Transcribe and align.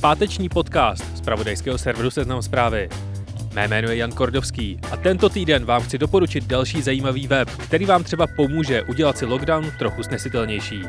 Páteční 0.00 0.48
podcast 0.48 1.16
z 1.16 1.20
pravodajského 1.20 1.78
serveru 1.78 2.10
Seznam 2.10 2.42
zprávy. 2.42 2.88
Mé 3.54 3.68
jméno 3.68 3.88
je 3.88 3.96
Jan 3.96 4.12
Kordovský 4.12 4.78
a 4.92 4.96
tento 4.96 5.28
týden 5.28 5.64
vám 5.64 5.82
chci 5.82 5.98
doporučit 5.98 6.46
další 6.46 6.82
zajímavý 6.82 7.26
web, 7.26 7.50
který 7.50 7.84
vám 7.84 8.04
třeba 8.04 8.26
pomůže 8.36 8.82
udělat 8.82 9.18
si 9.18 9.24
lockdown 9.24 9.70
trochu 9.78 10.02
snesitelnější. 10.02 10.82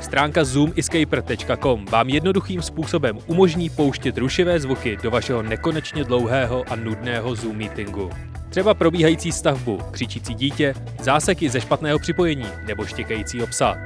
Stránka 0.00 0.44
zoomiscaper.com 0.44 1.84
vám 1.84 2.08
jednoduchým 2.08 2.62
způsobem 2.62 3.18
umožní 3.26 3.70
pouštět 3.70 4.18
rušivé 4.18 4.60
zvuky 4.60 4.98
do 5.02 5.10
vašeho 5.10 5.42
nekonečně 5.42 6.04
dlouhého 6.04 6.64
a 6.68 6.76
nudného 6.76 7.34
Zoom 7.34 7.56
meetingu. 7.56 8.10
Třeba 8.48 8.74
probíhající 8.74 9.32
stavbu, 9.32 9.78
křičící 9.90 10.34
dítě, 10.34 10.74
záseky 11.00 11.48
ze 11.48 11.60
špatného 11.60 11.98
připojení 11.98 12.46
nebo 12.66 12.86
štěkající 12.86 13.38
psa. 13.50 13.76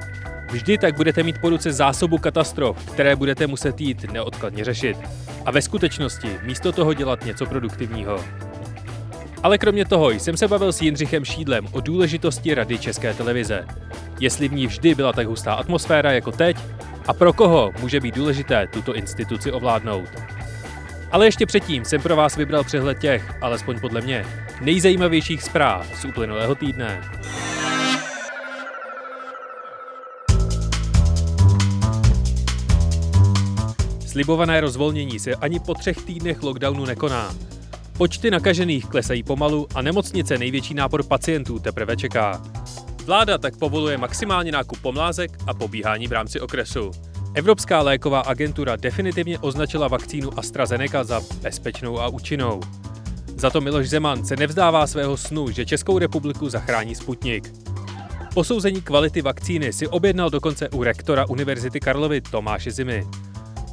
Vždy 0.50 0.78
tak 0.78 0.96
budete 0.96 1.22
mít 1.22 1.38
po 1.40 1.50
ruce 1.50 1.72
zásobu 1.72 2.18
katastrof, 2.18 2.90
které 2.92 3.16
budete 3.16 3.46
muset 3.46 3.80
jít 3.80 4.12
neodkladně 4.12 4.64
řešit. 4.64 4.96
A 5.44 5.50
ve 5.50 5.62
skutečnosti 5.62 6.38
místo 6.42 6.72
toho 6.72 6.94
dělat 6.94 7.24
něco 7.24 7.46
produktivního. 7.46 8.24
Ale 9.42 9.58
kromě 9.58 9.84
toho 9.84 10.10
jsem 10.10 10.36
se 10.36 10.48
bavil 10.48 10.72
s 10.72 10.82
Jindřichem 10.82 11.24
Šídlem 11.24 11.66
o 11.72 11.80
důležitosti 11.80 12.54
Rady 12.54 12.78
České 12.78 13.14
televize. 13.14 13.66
Jestli 14.20 14.48
v 14.48 14.52
ní 14.52 14.66
vždy 14.66 14.94
byla 14.94 15.12
tak 15.12 15.26
hustá 15.26 15.54
atmosféra 15.54 16.12
jako 16.12 16.32
teď 16.32 16.56
a 17.06 17.12
pro 17.12 17.32
koho 17.32 17.72
může 17.80 18.00
být 18.00 18.14
důležité 18.14 18.66
tuto 18.66 18.94
instituci 18.94 19.52
ovládnout. 19.52 20.08
Ale 21.12 21.26
ještě 21.26 21.46
předtím 21.46 21.84
jsem 21.84 22.02
pro 22.02 22.16
vás 22.16 22.36
vybral 22.36 22.64
přehled 22.64 22.98
těch, 22.98 23.32
alespoň 23.40 23.80
podle 23.80 24.00
mě, 24.00 24.24
nejzajímavějších 24.60 25.42
zpráv 25.42 26.00
z 26.00 26.04
uplynulého 26.04 26.54
týdne. 26.54 27.00
Slibované 34.14 34.60
rozvolnění 34.60 35.18
se 35.18 35.34
ani 35.34 35.60
po 35.60 35.74
třech 35.74 35.96
týdnech 35.96 36.42
lockdownu 36.42 36.84
nekoná. 36.84 37.34
Počty 37.98 38.30
nakažených 38.30 38.86
klesají 38.86 39.22
pomalu 39.22 39.66
a 39.74 39.82
nemocnice 39.82 40.38
největší 40.38 40.74
nápor 40.74 41.02
pacientů 41.02 41.58
teprve 41.58 41.96
čeká. 41.96 42.42
Vláda 43.04 43.38
tak 43.38 43.56
povoluje 43.56 43.98
maximálně 43.98 44.52
nákup 44.52 44.78
pomlázek 44.78 45.38
a 45.46 45.54
pobíhání 45.54 46.08
v 46.08 46.12
rámci 46.12 46.40
okresu. 46.40 46.90
Evropská 47.34 47.82
léková 47.82 48.20
agentura 48.20 48.76
definitivně 48.76 49.38
označila 49.38 49.88
vakcínu 49.88 50.38
AstraZeneca 50.38 51.04
za 51.04 51.20
bezpečnou 51.42 52.00
a 52.00 52.08
účinnou. 52.08 52.60
Za 53.36 53.50
to 53.50 53.60
Miloš 53.60 53.88
Zeman 53.88 54.24
se 54.24 54.36
nevzdává 54.36 54.86
svého 54.86 55.16
snu, 55.16 55.50
že 55.50 55.66
Českou 55.66 55.98
republiku 55.98 56.48
zachrání 56.48 56.94
Sputnik. 56.94 57.52
Posouzení 58.34 58.82
kvality 58.82 59.22
vakcíny 59.22 59.72
si 59.72 59.88
objednal 59.88 60.30
dokonce 60.30 60.68
u 60.68 60.82
rektora 60.82 61.28
Univerzity 61.28 61.80
Karlovy 61.80 62.20
Tomáše 62.20 62.70
Zimy. 62.70 63.06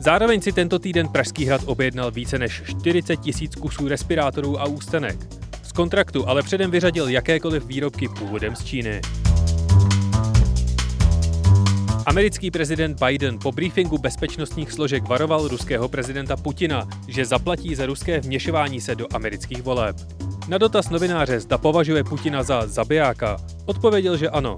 Zároveň 0.01 0.41
si 0.41 0.51
tento 0.51 0.79
týden 0.79 1.07
Pražský 1.07 1.45
hrad 1.45 1.61
objednal 1.65 2.11
více 2.11 2.39
než 2.39 2.63
40 2.65 3.15
tisíc 3.15 3.55
kusů 3.55 3.87
respirátorů 3.87 4.61
a 4.61 4.65
ústenek. 4.65 5.17
Z 5.63 5.71
kontraktu 5.71 6.27
ale 6.27 6.43
předem 6.43 6.71
vyřadil 6.71 7.09
jakékoliv 7.09 7.65
výrobky 7.65 8.07
původem 8.07 8.55
z 8.55 8.63
Číny. 8.63 9.01
Americký 12.05 12.51
prezident 12.51 13.03
Biden 13.05 13.39
po 13.39 13.51
briefingu 13.51 13.97
bezpečnostních 13.97 14.71
složek 14.71 15.07
varoval 15.07 15.47
ruského 15.47 15.89
prezidenta 15.89 16.37
Putina, 16.37 16.87
že 17.07 17.25
zaplatí 17.25 17.75
za 17.75 17.85
ruské 17.85 18.19
vměšování 18.19 18.81
se 18.81 18.95
do 18.95 19.07
amerických 19.13 19.61
voleb. 19.61 19.95
Na 20.47 20.57
dotaz 20.57 20.89
novináře 20.89 21.39
zda 21.39 21.57
považuje 21.57 22.03
Putina 22.03 22.43
za 22.43 22.67
zabijáka, 22.67 23.37
odpověděl, 23.65 24.17
že 24.17 24.29
ano. 24.29 24.55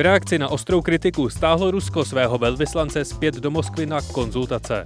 V 0.00 0.02
reakci 0.02 0.38
na 0.38 0.48
ostrou 0.48 0.82
kritiku 0.82 1.28
stáhlo 1.28 1.70
Rusko 1.70 2.04
svého 2.04 2.38
velvyslance 2.38 3.04
zpět 3.04 3.34
do 3.34 3.50
Moskvy 3.50 3.86
na 3.86 4.00
konzultace. 4.02 4.84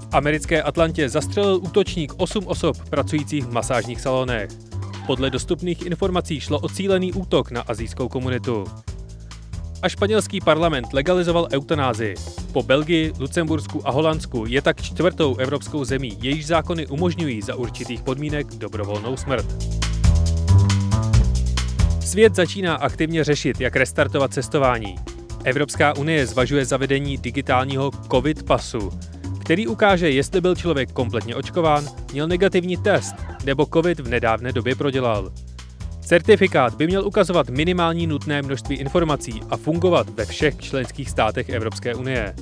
V 0.00 0.08
americké 0.12 0.62
Atlantě 0.62 1.08
zastřelil 1.08 1.56
útočník 1.56 2.12
8 2.16 2.46
osob 2.46 2.76
pracujících 2.90 3.44
v 3.44 3.52
masážních 3.52 4.00
salonech. 4.00 4.50
Podle 5.06 5.30
dostupných 5.30 5.86
informací 5.86 6.40
šlo 6.40 6.58
o 6.58 6.68
cílený 6.68 7.12
útok 7.12 7.50
na 7.50 7.60
azijskou 7.60 8.08
komunitu. 8.08 8.64
A 9.82 9.88
španělský 9.88 10.40
parlament 10.40 10.92
legalizoval 10.92 11.48
eutanázii. 11.52 12.14
Po 12.52 12.62
Belgii, 12.62 13.12
Lucembursku 13.18 13.88
a 13.88 13.90
Holandsku 13.90 14.44
je 14.48 14.62
tak 14.62 14.82
čtvrtou 14.82 15.36
evropskou 15.36 15.84
zemí, 15.84 16.18
jejíž 16.20 16.46
zákony 16.46 16.86
umožňují 16.86 17.42
za 17.42 17.54
určitých 17.54 18.02
podmínek 18.02 18.46
dobrovolnou 18.46 19.16
smrt. 19.16 19.46
Svět 22.16 22.34
začíná 22.34 22.74
aktivně 22.74 23.24
řešit, 23.24 23.60
jak 23.60 23.76
restartovat 23.76 24.32
cestování. 24.32 24.96
Evropská 25.44 25.96
unie 25.96 26.26
zvažuje 26.26 26.64
zavedení 26.64 27.18
digitálního 27.18 27.90
COVID 28.10 28.42
pasu, 28.42 28.90
který 29.40 29.66
ukáže, 29.66 30.10
jestli 30.10 30.40
byl 30.40 30.54
člověk 30.54 30.92
kompletně 30.92 31.34
očkován, 31.34 31.84
měl 32.12 32.28
negativní 32.28 32.76
test 32.76 33.14
nebo 33.44 33.66
COVID 33.66 34.00
v 34.00 34.08
nedávné 34.08 34.52
době 34.52 34.74
prodělal. 34.74 35.32
Certifikát 36.00 36.74
by 36.74 36.86
měl 36.86 37.06
ukazovat 37.06 37.50
minimální 37.50 38.06
nutné 38.06 38.42
množství 38.42 38.76
informací 38.76 39.40
a 39.50 39.56
fungovat 39.56 40.08
ve 40.08 40.26
všech 40.26 40.58
členských 40.58 41.10
státech 41.10 41.48
Evropské 41.48 41.94
unie. 41.94 42.34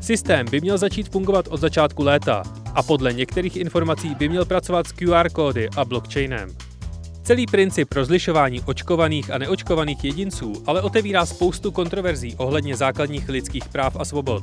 Systém 0.00 0.46
by 0.50 0.60
měl 0.60 0.78
začít 0.78 1.08
fungovat 1.08 1.48
od 1.48 1.60
začátku 1.60 2.02
léta 2.02 2.42
a 2.74 2.82
podle 2.82 3.12
některých 3.12 3.56
informací 3.56 4.14
by 4.14 4.28
měl 4.28 4.44
pracovat 4.44 4.86
s 4.86 4.92
QR 4.92 5.30
kódy 5.30 5.68
a 5.76 5.84
blockchainem. 5.84 6.65
Celý 7.26 7.46
princip 7.46 7.92
rozlišování 7.92 8.60
očkovaných 8.60 9.30
a 9.30 9.38
neočkovaných 9.38 10.04
jedinců 10.04 10.52
ale 10.66 10.82
otevírá 10.82 11.26
spoustu 11.26 11.70
kontroverzí 11.70 12.34
ohledně 12.36 12.76
základních 12.76 13.28
lidských 13.28 13.68
práv 13.68 13.96
a 14.00 14.04
svobod. 14.04 14.42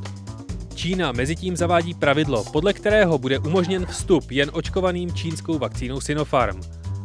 Čína 0.76 1.12
mezitím 1.12 1.58
zavádí 1.58 1.94
pravidlo, 1.94 2.44
podle 2.44 2.74
kterého 2.74 3.18
bude 3.18 3.40
umožněn 3.40 3.86
vstup 3.86 4.32
jen 4.32 4.50
očkovaným 4.54 5.14
čínskou 5.14 5.58
vakcínou 5.58 6.02
Sinopharm. 6.02 6.62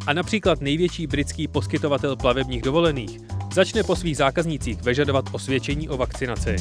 A 0.07 0.13
například 0.13 0.61
největší 0.61 1.07
britský 1.07 1.49
poskytovatel 1.49 2.17
plavebních 2.17 2.63
dovolených 2.63 3.21
začne 3.53 3.83
po 3.83 3.97
svých 3.97 4.17
zákaznících 4.17 4.83
vyžadovat 4.83 5.25
osvědčení 5.33 5.89
o 5.89 5.97
vakcinaci. 5.97 6.57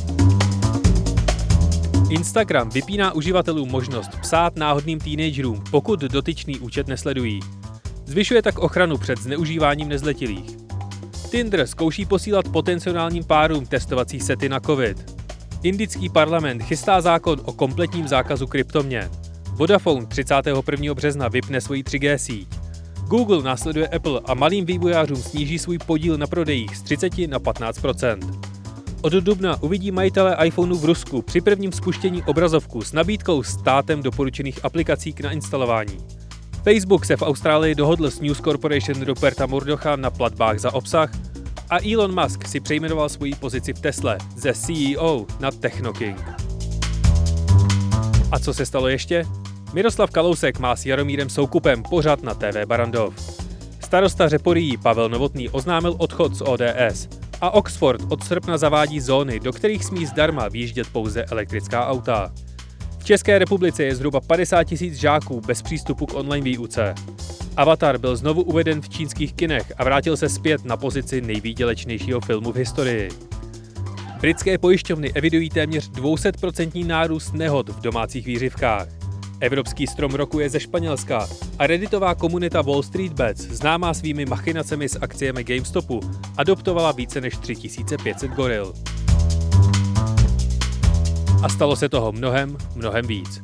Instagram 2.09 2.69
vypíná 2.69 3.13
uživatelům 3.13 3.69
možnost 3.69 4.11
psát 4.21 4.55
náhodným 4.55 4.99
teenagerům, 4.99 5.63
pokud 5.71 5.99
dotyčný 5.99 6.59
účet 6.59 6.87
nesledují. 6.87 7.39
Zvyšuje 8.07 8.41
tak 8.41 8.59
ochranu 8.59 8.97
před 8.97 9.19
zneužíváním 9.19 9.89
nezletilých. 9.89 10.57
Tinder 11.31 11.67
zkouší 11.67 12.05
posílat 12.05 12.49
potenciálním 12.49 13.23
párům 13.23 13.65
testovací 13.65 14.19
sety 14.19 14.49
na 14.49 14.59
COVID. 14.59 15.15
Indický 15.63 16.09
parlament 16.09 16.63
chystá 16.63 17.01
zákon 17.01 17.41
o 17.45 17.53
kompletním 17.53 18.07
zákazu 18.07 18.47
kryptoměn. 18.47 19.09
Vodafone 19.51 20.05
31. 20.05 20.93
března 20.93 21.27
vypne 21.27 21.61
svoji 21.61 21.83
3G 21.83 22.15
síť. 22.15 22.47
Google 23.07 23.43
následuje 23.43 23.87
Apple 23.87 24.21
a 24.25 24.33
malým 24.33 24.65
vývojářům 24.65 25.17
sníží 25.17 25.59
svůj 25.59 25.77
podíl 25.77 26.17
na 26.17 26.27
prodejích 26.27 26.77
z 26.77 26.81
30 26.81 27.17
na 27.17 27.39
15% 27.39 28.39
Od 29.01 29.13
dubna 29.13 29.63
uvidí 29.63 29.91
majitele 29.91 30.37
iPhoneu 30.45 30.77
v 30.77 30.85
Rusku 30.85 31.21
při 31.21 31.41
prvním 31.41 31.71
spuštění 31.71 32.23
obrazovku 32.23 32.81
s 32.81 32.93
nabídkou 32.93 33.43
státem 33.43 34.03
doporučených 34.03 34.65
aplikací 34.65 35.13
k 35.13 35.21
nainstalování. 35.21 36.16
Facebook 36.67 37.05
se 37.05 37.17
v 37.17 37.21
Austrálii 37.21 37.75
dohodl 37.75 38.11
s 38.11 38.19
News 38.19 38.41
Corporation 38.41 39.01
Ruperta 39.01 39.45
Murdocha 39.45 39.95
na 39.95 40.09
platbách 40.09 40.59
za 40.59 40.73
obsah 40.73 41.11
a 41.69 41.77
Elon 41.91 42.21
Musk 42.21 42.47
si 42.47 42.59
přejmenoval 42.59 43.09
svoji 43.09 43.35
pozici 43.35 43.73
v 43.73 43.79
Tesle 43.79 44.17
ze 44.35 44.53
CEO 44.53 45.25
na 45.39 45.51
Technoking. 45.51 46.17
A 48.31 48.39
co 48.39 48.53
se 48.53 48.65
stalo 48.65 48.87
ještě? 48.87 49.25
Miroslav 49.73 50.11
Kalousek 50.11 50.59
má 50.59 50.75
s 50.75 50.85
Jaromírem 50.85 51.29
Soukupem 51.29 51.83
pořád 51.83 52.23
na 52.23 52.33
TV 52.33 52.65
Barandov. 52.65 53.13
Starosta 53.79 54.29
Řeporí 54.29 54.77
Pavel 54.77 55.09
Novotný 55.09 55.49
oznámil 55.49 55.95
odchod 55.97 56.35
z 56.35 56.41
ODS 56.41 57.09
a 57.41 57.51
Oxford 57.51 58.01
od 58.09 58.23
srpna 58.23 58.57
zavádí 58.57 58.99
zóny, 58.99 59.39
do 59.39 59.53
kterých 59.53 59.85
smí 59.85 60.05
zdarma 60.05 60.47
výjíždět 60.47 60.87
pouze 60.91 61.25
elektrická 61.25 61.87
auta. 61.87 62.31
České 63.07 63.39
republice 63.39 63.83
je 63.83 63.95
zhruba 63.95 64.21
50 64.21 64.63
tisíc 64.63 64.95
žáků 64.95 65.41
bez 65.41 65.61
přístupu 65.61 66.05
k 66.05 66.13
online 66.13 66.43
výuce. 66.43 66.95
Avatar 67.57 67.97
byl 67.97 68.15
znovu 68.15 68.41
uveden 68.41 68.81
v 68.81 68.89
čínských 68.89 69.33
kinech 69.33 69.71
a 69.77 69.83
vrátil 69.83 70.17
se 70.17 70.29
zpět 70.29 70.65
na 70.65 70.77
pozici 70.77 71.21
nejvýdělečnějšího 71.21 72.21
filmu 72.21 72.51
v 72.51 72.55
historii. 72.55 73.09
Britské 74.21 74.57
pojišťovny 74.57 75.11
evidují 75.13 75.49
téměř 75.49 75.91
200% 75.91 76.87
nárůst 76.87 77.33
nehod 77.33 77.69
v 77.69 77.81
domácích 77.81 78.25
výřivkách. 78.25 78.87
Evropský 79.39 79.87
strom 79.87 80.11
roku 80.11 80.39
je 80.39 80.49
ze 80.49 80.59
Španělska 80.59 81.27
a 81.59 81.67
redditová 81.67 82.15
komunita 82.15 82.61
Wall 82.61 82.83
Street 82.83 83.13
Bets, 83.13 83.41
známá 83.41 83.93
svými 83.93 84.25
machinacemi 84.25 84.89
s 84.89 84.99
akciemi 85.01 85.43
GameStopu, 85.43 85.99
adoptovala 86.37 86.91
více 86.91 87.21
než 87.21 87.37
3500 87.37 88.31
goril. 88.31 88.73
A 91.43 91.49
stalo 91.49 91.75
se 91.75 91.89
toho 91.89 92.11
mnohem, 92.11 92.57
mnohem 92.75 93.07
víc. 93.07 93.41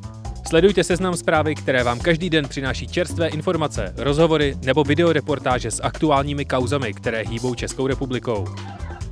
Sledujte 0.47 0.83
seznam 0.83 1.15
zprávy, 1.15 1.55
které 1.55 1.83
vám 1.83 1.99
každý 1.99 2.29
den 2.29 2.47
přináší 2.47 2.87
čerstvé 2.87 3.27
informace, 3.27 3.93
rozhovory 3.97 4.55
nebo 4.65 4.83
videoreportáže 4.83 5.71
s 5.71 5.83
aktuálními 5.83 6.45
kauzami, 6.45 6.93
které 6.93 7.21
hýbou 7.21 7.55
Českou 7.55 7.87
republikou. 7.87 8.45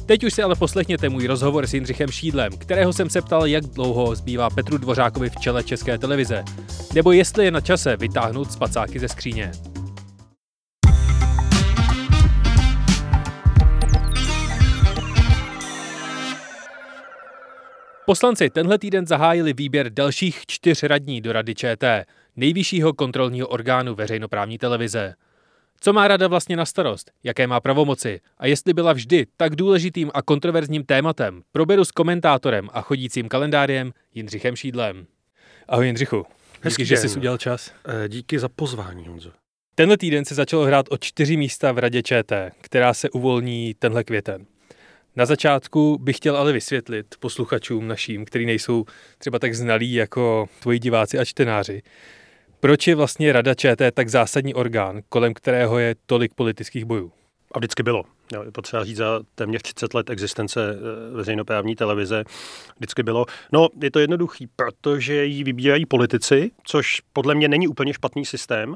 Teď 0.06 0.24
už 0.24 0.34
si 0.34 0.44
ale 0.44 0.56
poslechněte 0.56 1.10
můj 1.10 1.28
rozhovor 1.28 1.68
s 1.68 1.74
Jindřichem 1.74 2.10
Šídlem, 2.10 2.52
kterého 2.58 2.94
jsem 2.94 3.10
se 3.10 3.22
ptal, 3.22 3.46
jak 3.46 3.66
dlouho 3.66 4.16
zbývá 4.16 4.50
Petru 4.50 4.78
Dvořákovi 4.78 5.30
v 5.30 5.36
čele 5.36 5.64
České 5.64 5.98
televize, 5.98 6.44
nebo 6.94 7.12
jestli 7.12 7.46
je 7.46 7.52
na 7.52 7.62
čase 7.62 7.98
vytáhnout 7.98 8.52
spacáky 8.52 9.00
ze 9.00 9.08
skříně. 9.08 9.52
Poslanci 18.12 18.50
tenhle 18.50 18.80
týden 18.80 19.08
zahájili 19.08 19.54
výběr 19.54 19.90
dalších 19.90 20.46
čtyř 20.48 20.84
radní 20.84 21.22
do 21.22 21.32
Rady 21.32 21.56
ČT, 21.56 22.06
nejvyššího 22.36 22.94
kontrolního 22.94 23.48
orgánu 23.48 23.96
veřejnoprávní 23.96 24.58
televize. 24.58 25.14
Co 25.80 25.94
má 25.94 26.08
rada 26.08 26.28
vlastně 26.28 26.56
na 26.56 26.66
starost, 26.66 27.12
jaké 27.24 27.48
má 27.48 27.60
pravomoci 27.60 28.20
a 28.38 28.48
jestli 28.48 28.74
byla 28.74 28.94
vždy 28.94 29.26
tak 29.38 29.56
důležitým 29.56 30.12
a 30.14 30.22
kontroverzním 30.22 30.84
tématem, 30.84 31.42
proberu 31.52 31.86
s 31.86 31.92
komentátorem 31.92 32.70
a 32.74 32.82
chodícím 32.82 33.30
kalendářem 33.30 33.92
Jindřichem 34.14 34.56
Šídlem. 34.56 35.06
Ahoj 35.68 35.86
Jindřichu, 35.86 36.26
díky, 36.70 36.86
že 36.86 36.98
jsi 36.98 37.18
udělal 37.18 37.38
čas. 37.38 37.72
Eh, 37.86 38.10
díky 38.10 38.40
za 38.40 38.50
pozvání, 38.50 39.08
Honzo. 39.08 39.32
Tenhle 39.76 39.98
týden 39.98 40.26
se 40.26 40.36
začalo 40.36 40.66
hrát 40.66 40.86
o 40.90 40.98
čtyři 40.98 41.38
místa 41.38 41.72
v 41.72 41.78
Radě 41.78 42.04
ČT, 42.04 42.52
která 42.62 42.94
se 42.94 43.10
uvolní 43.10 43.74
tenhle 43.80 44.04
květen. 44.04 44.46
Na 45.16 45.26
začátku 45.26 45.98
bych 46.02 46.18
chtěl 46.18 46.38
ale 46.38 46.54
vysvětlit 46.54 47.06
posluchačům 47.20 47.88
naším, 47.88 48.26
kteří 48.26 48.46
nejsou 48.46 48.86
třeba 49.18 49.40
tak 49.40 49.56
znalí 49.56 49.94
jako 49.94 50.50
tvoji 50.60 50.80
diváci 50.80 51.20
a 51.20 51.26
čtenáři, 51.26 51.82
proč 52.60 52.88
je 52.88 52.96
vlastně 52.96 53.34
Rada 53.34 53.54
ČT 53.54 53.96
tak 53.96 54.10
zásadní 54.10 54.54
orgán, 54.54 55.02
kolem 55.10 55.34
kterého 55.34 55.80
je 55.80 55.96
tolik 56.06 56.34
politických 56.34 56.86
bojů? 56.86 57.12
A 57.52 57.60
vždycky 57.60 57.84
bylo. 57.84 58.04
Je 58.46 58.52
potřeba 58.52 58.86
říct 58.86 58.98
za 58.98 59.20
téměř 59.36 59.62
30 59.62 59.94
let 59.94 60.10
existence 60.10 60.74
eh, 60.74 61.16
veřejnoprávní 61.16 61.76
televize. 61.76 62.24
Vždycky 62.78 63.04
bylo. 63.04 63.26
No, 63.52 63.68
je 63.82 63.92
to 63.92 64.00
jednoduchý, 64.00 64.48
protože 64.56 65.26
ji 65.26 65.44
vybírají 65.44 65.86
politici, 65.86 66.52
což 66.64 67.02
podle 67.14 67.36
mě 67.36 67.48
není 67.48 67.68
úplně 67.68 67.94
špatný 67.94 68.26
systém. 68.26 68.76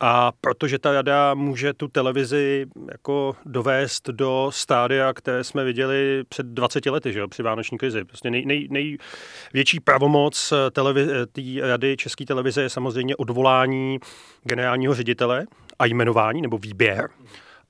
A 0.00 0.32
protože 0.40 0.78
ta 0.78 0.92
rada 0.92 1.34
může 1.34 1.72
tu 1.72 1.88
televizi 1.88 2.66
jako 2.90 3.36
dovést 3.46 4.08
do 4.08 4.50
stádia, 4.52 5.12
které 5.12 5.44
jsme 5.44 5.64
viděli 5.64 6.24
před 6.28 6.46
20 6.46 6.86
lety, 6.86 7.12
že 7.12 7.18
jo, 7.18 7.28
při 7.28 7.42
vánoční 7.42 7.78
krizi. 7.78 8.04
Prostě 8.04 8.30
nej, 8.30 8.46
nej, 8.46 8.68
největší 8.70 9.80
pravomoc 9.80 10.52
televize, 10.72 11.26
té 11.26 11.42
rady 11.60 11.96
České 11.96 12.24
televize 12.24 12.62
je 12.62 12.70
samozřejmě 12.70 13.16
odvolání 13.16 13.98
generálního 14.44 14.94
ředitele 14.94 15.46
a 15.78 15.86
jmenování 15.86 16.42
nebo 16.42 16.58
výběr. 16.58 17.08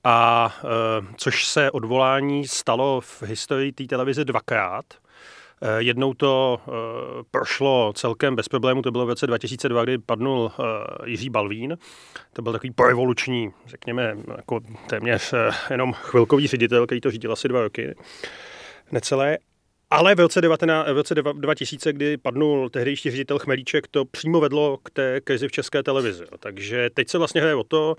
A 0.03 0.49
e, 0.63 1.05
což 1.17 1.47
se 1.47 1.71
odvolání 1.71 2.47
stalo 2.47 3.01
v 3.01 3.23
historii 3.23 3.71
té 3.71 3.83
televize 3.83 4.25
dvakrát. 4.25 4.85
Eh, 5.63 5.81
jednou 5.81 6.13
to 6.13 6.61
eh, 6.67 6.71
prošlo 7.31 7.93
celkem 7.95 8.35
bez 8.35 8.47
problému, 8.47 8.81
to 8.81 8.91
bylo 8.91 9.05
v 9.05 9.09
roce 9.09 9.27
2002, 9.27 9.83
kdy 9.83 9.97
padnul 9.97 10.51
eh, 10.51 10.63
Jiří 11.09 11.29
Balvín. 11.29 11.77
To 12.33 12.41
byl 12.41 12.51
takový 12.51 12.71
porevoluční, 12.71 13.51
řekněme, 13.65 14.17
jako 14.37 14.59
téměř 14.87 15.33
jenom 15.69 15.93
chvilkový 15.93 16.47
ředitel, 16.47 16.85
který 16.85 17.01
to 17.01 17.11
řídil 17.11 17.31
asi 17.31 17.47
dva 17.47 17.61
roky 17.61 17.95
necelé. 18.91 19.37
Ale 19.91 20.15
v 20.15 20.19
roce, 20.19 20.41
19, 20.41 20.87
v 20.87 20.95
roce 20.95 21.15
2000, 21.15 21.93
kdy 21.93 22.17
padnul 22.17 22.69
tehdejší 22.69 23.11
ředitel 23.11 23.39
Chmelíček, 23.39 23.87
to 23.87 24.05
přímo 24.05 24.39
vedlo 24.39 24.77
k 24.83 24.89
té 24.89 25.21
krizi 25.21 25.47
v 25.47 25.51
české 25.51 25.83
televizi. 25.83 26.23
Takže 26.39 26.89
teď 26.93 27.09
se 27.09 27.17
vlastně 27.17 27.41
hraje 27.41 27.55
o 27.55 27.63
to, 27.63 27.95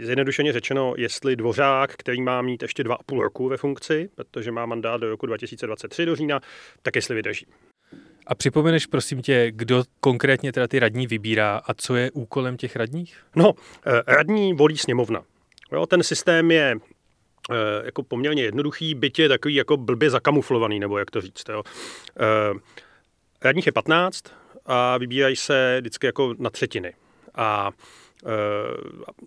zjednodušeně 0.00 0.52
řečeno, 0.52 0.94
jestli 0.96 1.36
Dvořák, 1.36 1.96
který 1.96 2.22
má 2.22 2.42
mít 2.42 2.62
ještě 2.62 2.84
dva 2.84 2.94
a 2.94 3.02
půl 3.02 3.22
roku 3.22 3.48
ve 3.48 3.56
funkci, 3.56 4.08
protože 4.14 4.52
má 4.52 4.66
mandát 4.66 5.00
do 5.00 5.10
roku 5.10 5.26
2023 5.26 6.06
do 6.06 6.16
října, 6.16 6.40
tak 6.82 6.96
jestli 6.96 7.14
vydrží. 7.14 7.46
A 8.26 8.34
připomeneš 8.34 8.86
prosím 8.86 9.22
tě, 9.22 9.50
kdo 9.50 9.84
konkrétně 10.00 10.52
teda 10.52 10.68
ty 10.68 10.78
radní 10.78 11.06
vybírá 11.06 11.60
a 11.66 11.74
co 11.74 11.96
je 11.96 12.10
úkolem 12.10 12.56
těch 12.56 12.76
radních? 12.76 13.16
No, 13.36 13.52
eh, 13.86 14.02
radní 14.06 14.54
volí 14.54 14.78
sněmovna. 14.78 15.22
Jo, 15.72 15.86
ten 15.86 16.02
systém 16.02 16.50
je 16.50 16.76
jako 17.84 18.02
poměrně 18.02 18.42
jednoduchý, 18.42 18.94
byť 18.94 19.18
je 19.18 19.28
takový 19.28 19.54
jako 19.54 19.76
blbě 19.76 20.10
zakamuflovaný, 20.10 20.80
nebo 20.80 20.98
jak 20.98 21.10
to 21.10 21.20
říct. 21.20 21.48
Jo. 21.48 21.62
Eh, 22.20 22.58
radních 23.42 23.66
je 23.66 23.72
15 23.72 24.24
a 24.66 24.98
vybírají 24.98 25.36
se 25.36 25.76
vždycky 25.80 26.06
jako 26.06 26.34
na 26.38 26.50
třetiny. 26.50 26.94
A 27.34 27.70
eh, 28.26 28.28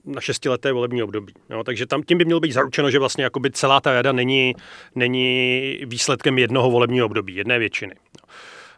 na 0.05 0.21
šestileté 0.21 0.71
volební 0.71 1.03
období. 1.03 1.33
Jo, 1.49 1.63
takže 1.63 1.85
tam 1.85 2.03
tím 2.03 2.17
by 2.17 2.25
mělo 2.25 2.39
být 2.39 2.51
zaručeno, 2.51 2.91
že 2.91 2.99
vlastně 2.99 3.29
celá 3.51 3.81
ta 3.81 3.93
rada 3.93 4.11
není, 4.11 4.53
není 4.95 5.79
výsledkem 5.85 6.37
jednoho 6.37 6.71
volebního 6.71 7.05
období, 7.05 7.35
jedné 7.35 7.59
většiny. 7.59 7.95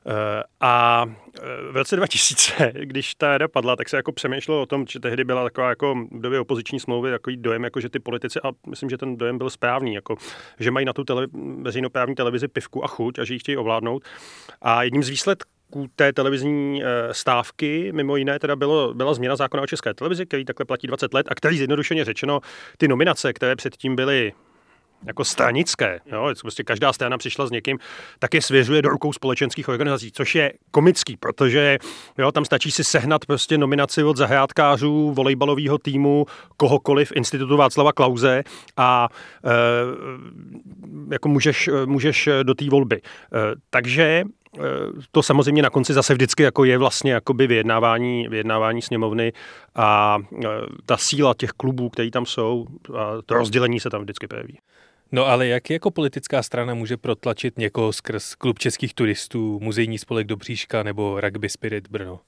Eh, 0.07 0.43
a 0.61 1.05
eh, 1.35 1.71
v 1.71 1.75
roce 1.75 1.95
2000, 1.95 2.71
když 2.81 3.15
ta 3.15 3.27
rada 3.27 3.47
padla, 3.47 3.75
tak 3.75 3.89
se 3.89 3.97
jako 3.97 4.11
přemýšlelo 4.11 4.61
o 4.61 4.65
tom, 4.65 4.85
že 4.87 4.99
tehdy 4.99 5.23
byla 5.23 5.43
taková 5.43 5.69
jako 5.69 5.95
v 6.11 6.21
době 6.21 6.39
opoziční 6.39 6.79
smlouvy 6.79 7.11
takový 7.11 7.37
dojem, 7.37 7.63
jako 7.63 7.79
že 7.79 7.89
ty 7.89 7.99
politici, 7.99 8.39
a 8.43 8.51
myslím, 8.69 8.89
že 8.89 8.97
ten 8.97 9.17
dojem 9.17 9.37
byl 9.37 9.49
správný, 9.49 9.93
jako, 9.93 10.15
že 10.59 10.71
mají 10.71 10.85
na 10.85 10.93
tu 10.93 11.03
tele, 11.03 11.27
veřejnoprávní 11.61 12.15
televizi 12.15 12.47
pivku 12.47 12.83
a 12.83 12.87
chuť 12.87 13.19
a 13.19 13.23
že 13.23 13.33
ji 13.33 13.39
chtějí 13.39 13.57
ovládnout. 13.57 14.03
A 14.61 14.83
jedním 14.83 15.03
z 15.03 15.09
výsledků 15.09 15.87
té 15.95 16.13
televizní 16.13 16.83
eh, 16.83 17.13
stávky, 17.13 17.91
mimo 17.91 18.15
jiné, 18.15 18.39
teda 18.39 18.55
bylo, 18.55 18.93
byla 18.93 19.13
změna 19.13 19.35
zákona 19.35 19.63
o 19.63 19.67
české 19.67 19.93
televizi, 19.93 20.25
který 20.25 20.45
takhle 20.45 20.65
platí 20.65 20.87
20 20.87 21.13
let 21.13 21.27
a 21.29 21.35
který 21.35 21.57
zjednodušeně 21.57 22.05
řečeno 22.05 22.39
ty 22.77 22.87
nominace, 22.87 23.33
které 23.33 23.55
předtím 23.55 23.95
byly 23.95 24.33
jako 25.05 25.23
stranické, 25.23 25.99
jo, 26.11 26.33
prostě 26.41 26.63
každá 26.63 26.93
strana 26.93 27.17
přišla 27.17 27.47
s 27.47 27.51
někým, 27.51 27.79
tak 28.19 28.33
je 28.33 28.41
svěřuje 28.41 28.81
do 28.81 28.89
rukou 28.89 29.13
společenských 29.13 29.69
organizací, 29.69 30.11
což 30.11 30.35
je 30.35 30.53
komický, 30.71 31.17
protože 31.17 31.77
jo, 32.17 32.31
tam 32.31 32.45
stačí 32.45 32.71
si 32.71 32.83
sehnat 32.83 33.25
prostě 33.25 33.57
nominaci 33.57 34.03
od 34.03 34.17
zahrádkářů, 34.17 35.13
volejbalového 35.13 35.77
týmu, 35.77 36.25
kohokoliv, 36.57 37.11
institutu 37.15 37.57
Václava 37.57 37.93
Klauze 37.93 38.43
a 38.77 39.09
e, 39.45 39.51
jako 41.11 41.29
můžeš, 41.29 41.69
můžeš 41.85 42.29
do 42.43 42.53
té 42.53 42.69
volby. 42.69 42.95
E, 42.95 43.01
takže 43.69 44.03
e, 44.03 44.23
to 45.11 45.23
samozřejmě 45.23 45.61
na 45.61 45.69
konci 45.69 45.93
zase 45.93 46.13
vždycky 46.13 46.43
jako 46.43 46.63
je 46.63 46.77
vlastně 46.77 47.11
jakoby 47.11 47.47
vyjednávání, 47.47 48.27
vyjednávání 48.27 48.81
sněmovny 48.81 49.33
a 49.75 50.17
e, 50.43 50.47
ta 50.85 50.97
síla 50.97 51.33
těch 51.37 51.49
klubů, 51.49 51.89
které 51.89 52.11
tam 52.11 52.25
jsou, 52.25 52.65
a 52.97 53.21
to 53.25 53.33
rozdělení 53.33 53.79
se 53.79 53.89
tam 53.89 54.01
vždycky 54.01 54.27
projeví. 54.27 54.59
No 55.11 55.25
ale 55.25 55.47
jak 55.47 55.69
jako 55.69 55.91
politická 55.91 56.43
strana 56.43 56.73
může 56.73 56.97
protlačit 56.97 57.57
někoho 57.57 57.93
skrz 57.93 58.35
klub 58.35 58.59
českých 58.59 58.93
turistů, 58.93 59.59
muzejní 59.61 59.97
spolek 59.97 60.27
Dobříška 60.27 60.83
nebo 60.83 61.21
Rugby 61.21 61.49
Spirit 61.49 61.87
Brno? 61.89 62.19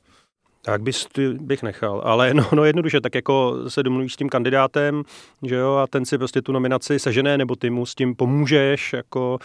Tak 0.62 0.82
bys, 0.82 1.08
bych 1.34 1.64
nechal, 1.64 2.02
ale 2.06 2.34
no, 2.34 2.50
no 2.56 2.66
jednoduše, 2.66 3.02
tak 3.02 3.16
jako 3.16 3.56
se 3.70 3.84
domluvíš 3.84 4.14
s 4.14 4.18
tím 4.18 4.30
kandidátem, 4.30 5.04
že 5.44 5.56
jo, 5.56 5.76
a 5.76 5.88
ten 5.88 6.06
si 6.06 6.18
prostě 6.18 6.42
tu 6.42 6.52
nominaci 6.52 7.00
sežené, 7.00 7.38
nebo 7.38 7.56
ty 7.56 7.70
mu 7.70 7.86
s 7.86 7.96
tím 7.96 8.16
pomůžeš, 8.16 8.94
jako 8.94 9.40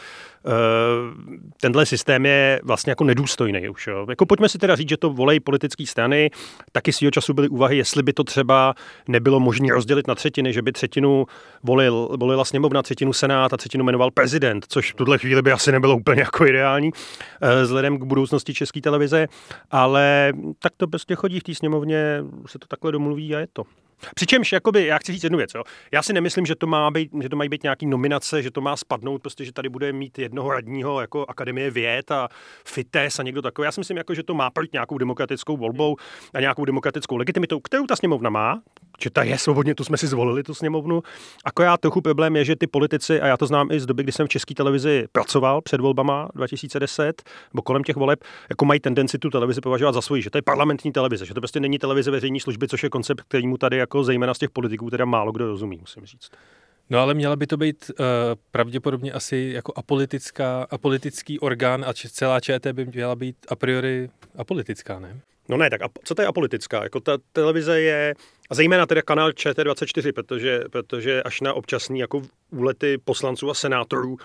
tenhle 1.60 1.86
systém 1.86 2.26
je 2.26 2.60
vlastně 2.64 2.90
jako 2.90 3.04
nedůstojný 3.04 3.68
už, 3.68 3.86
jo. 3.86 4.06
Jako 4.08 4.26
pojďme 4.26 4.48
si 4.48 4.58
teda 4.58 4.76
říct, 4.76 4.88
že 4.88 4.96
to 4.96 5.10
volej 5.10 5.40
politické 5.40 5.86
strany, 5.86 6.30
taky 6.72 6.92
svýho 6.92 7.10
času 7.10 7.34
byly 7.34 7.48
úvahy, 7.48 7.76
jestli 7.76 8.02
by 8.02 8.12
to 8.12 8.24
třeba 8.24 8.74
nebylo 9.08 9.40
možné 9.40 9.68
rozdělit 9.74 10.06
na 10.06 10.14
třetiny, 10.14 10.52
že 10.52 10.62
by 10.62 10.72
třetinu 10.72 11.26
volil, 11.62 12.08
volila 12.20 12.44
sněmovna, 12.44 12.82
třetinu 12.82 13.12
senát 13.12 13.52
a 13.52 13.56
třetinu 13.56 13.84
jmenoval 13.84 14.10
prezident, 14.10 14.66
což 14.68 14.92
v 14.92 14.96
tuhle 14.96 15.18
chvíli 15.18 15.42
by 15.42 15.52
asi 15.52 15.72
nebylo 15.72 15.96
úplně 15.96 16.20
jako 16.20 16.46
ideální 16.46 16.92
uh, 16.92 17.48
vzhledem 17.62 17.98
k 17.98 18.04
budoucnosti 18.04 18.54
české 18.54 18.80
televize, 18.80 19.26
ale 19.70 20.32
tak 20.58 20.72
to 20.76 20.86
prostě 20.86 21.14
chodí 21.14 21.40
v 21.40 21.42
té 21.42 21.54
sněmovně, 21.54 22.24
se 22.46 22.58
to 22.58 22.66
takhle 22.66 22.92
domluví 22.92 23.34
a 23.34 23.38
je 23.38 23.46
to. 23.52 23.62
Přičemž, 24.14 24.52
jakoby, 24.52 24.86
já 24.86 24.98
chci 24.98 25.12
říct 25.12 25.24
jednu 25.24 25.38
věc. 25.38 25.50
Jo. 25.54 25.62
Já 25.92 26.02
si 26.02 26.12
nemyslím, 26.12 26.46
že 26.46 26.54
to, 26.54 26.66
má 26.66 26.90
být, 26.90 27.10
že 27.22 27.28
to 27.28 27.36
mají 27.36 27.48
být 27.48 27.62
nějaký 27.62 27.86
nominace, 27.86 28.42
že 28.42 28.50
to 28.50 28.60
má 28.60 28.76
spadnout, 28.76 29.22
prostě, 29.22 29.44
že 29.44 29.52
tady 29.52 29.68
bude 29.68 29.92
mít 29.92 30.18
jednoho 30.18 30.52
radního 30.52 31.00
jako 31.00 31.24
Akademie 31.28 31.70
věd 31.70 32.10
a 32.10 32.28
FITES 32.64 33.18
a 33.18 33.22
někdo 33.22 33.42
takový. 33.42 33.64
Já 33.64 33.72
si 33.72 33.80
myslím, 33.80 33.96
jako, 33.96 34.14
že 34.14 34.22
to 34.22 34.34
má 34.34 34.50
projít 34.50 34.72
nějakou 34.72 34.98
demokratickou 34.98 35.56
volbou 35.56 35.96
a 36.34 36.40
nějakou 36.40 36.64
demokratickou 36.64 37.16
legitimitou, 37.16 37.60
kterou 37.60 37.86
ta 37.86 37.96
sněmovna 37.96 38.30
má, 38.30 38.62
že 39.00 39.10
ta 39.10 39.22
je 39.22 39.38
svobodně, 39.38 39.74
tu 39.74 39.84
jsme 39.84 39.96
si 39.96 40.06
zvolili, 40.06 40.42
tu 40.42 40.54
sněmovnu. 40.54 41.02
já 41.60 41.76
trochu 41.76 42.00
problém 42.00 42.36
je, 42.36 42.44
že 42.44 42.56
ty 42.56 42.66
politici, 42.66 43.20
a 43.20 43.26
já 43.26 43.36
to 43.36 43.46
znám 43.46 43.68
i 43.70 43.80
z 43.80 43.86
doby, 43.86 44.02
kdy 44.02 44.12
jsem 44.12 44.26
v 44.26 44.28
české 44.28 44.54
televizi 44.54 45.06
pracoval 45.12 45.60
před 45.60 45.80
volbama 45.80 46.28
2010, 46.34 47.22
nebo 47.54 47.62
kolem 47.62 47.82
těch 47.82 47.96
voleb, 47.96 48.24
jako 48.50 48.64
mají 48.64 48.80
tendenci 48.80 49.18
tu 49.18 49.30
televizi 49.30 49.60
považovat 49.60 49.92
za 49.92 50.02
svoji, 50.02 50.22
že 50.22 50.30
to 50.30 50.38
je 50.38 50.42
parlamentní 50.42 50.92
televize, 50.92 51.26
že 51.26 51.34
to 51.34 51.40
prostě 51.40 51.60
není 51.60 51.78
televize 51.78 52.10
veřejné 52.10 52.40
služby, 52.40 52.68
což 52.68 52.82
je 52.82 52.88
koncept, 52.88 53.20
který 53.28 53.46
mu 53.46 53.56
tady 53.58 53.78
jako 53.84 54.04
zejména 54.04 54.34
z 54.34 54.38
těch 54.38 54.50
politiků 54.50 54.90
teda 54.90 55.04
málo 55.04 55.32
kdo 55.32 55.46
rozumí, 55.46 55.78
musím 55.78 56.06
říct. 56.06 56.30
No 56.90 56.98
ale 56.98 57.14
měla 57.14 57.36
by 57.36 57.46
to 57.46 57.56
být 57.56 57.90
uh, 57.90 58.06
pravděpodobně 58.50 59.12
asi 59.12 59.50
jako 59.54 59.72
apolitická, 59.76 60.66
apolitický 60.70 61.40
orgán 61.40 61.84
a 61.84 61.92
celá 61.92 62.40
ČT 62.40 62.72
by 62.72 62.84
měla 62.86 63.16
být 63.16 63.36
a 63.48 63.56
priori 63.56 64.10
apolitická, 64.36 64.98
ne? 64.98 65.20
No 65.48 65.56
ne, 65.56 65.70
tak 65.70 65.82
a 65.82 65.88
co 66.04 66.14
to 66.14 66.22
je 66.22 66.28
apolitická? 66.28 66.82
Jako 66.82 67.00
ta 67.00 67.18
televize 67.32 67.80
je, 67.80 68.14
a 68.50 68.54
zejména 68.54 68.86
teda 68.86 69.02
kanál 69.02 69.30
ČT24, 69.30 70.12
protože, 70.12 70.64
protože 70.70 71.22
až 71.22 71.40
na 71.40 71.52
občasný 71.52 72.00
jako 72.00 72.22
úlety 72.50 72.98
poslanců 73.04 73.50
a 73.50 73.54
senátorů 73.54 74.16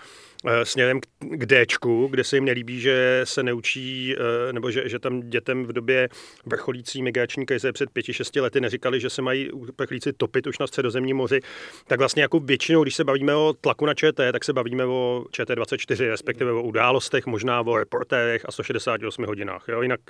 eh, 0.46 0.64
směrem 0.64 1.00
k 1.20 1.46
Dčku, 1.46 2.06
kde 2.10 2.24
se 2.24 2.36
jim 2.36 2.44
nelíbí, 2.44 2.80
že 2.80 3.20
se 3.24 3.42
neučí, 3.42 4.14
eh, 4.14 4.52
nebo 4.52 4.70
že, 4.70 4.88
že 4.88 4.98
tam 4.98 5.20
dětem 5.20 5.64
v 5.64 5.72
době 5.72 6.08
vrcholící 6.46 7.02
migrační 7.02 7.46
krize 7.46 7.72
před 7.72 7.90
pěti, 7.90 8.12
šesti 8.12 8.40
lety 8.40 8.60
neříkali, 8.60 9.00
že 9.00 9.10
se 9.10 9.22
mají 9.22 9.50
uprchlíci 9.50 10.12
topit 10.12 10.46
už 10.46 10.58
na 10.58 10.66
středozemní 10.66 11.14
moři, 11.14 11.40
tak 11.86 11.98
vlastně 11.98 12.22
jako 12.22 12.40
většinou, 12.40 12.82
když 12.82 12.94
se 12.94 13.04
bavíme 13.04 13.34
o 13.34 13.54
tlaku 13.60 13.86
na 13.86 13.94
ČT, 13.94 14.32
tak 14.32 14.44
se 14.44 14.52
bavíme 14.52 14.84
o 14.84 15.24
ČT24, 15.30 16.10
respektive 16.10 16.52
o 16.52 16.62
událostech, 16.62 17.26
možná 17.26 17.60
o 17.60 17.76
reportérech 17.76 18.42
a 18.44 18.52
168 18.52 19.24
hodinách. 19.24 19.64
Jo? 19.68 19.82
Jinak 19.82 20.00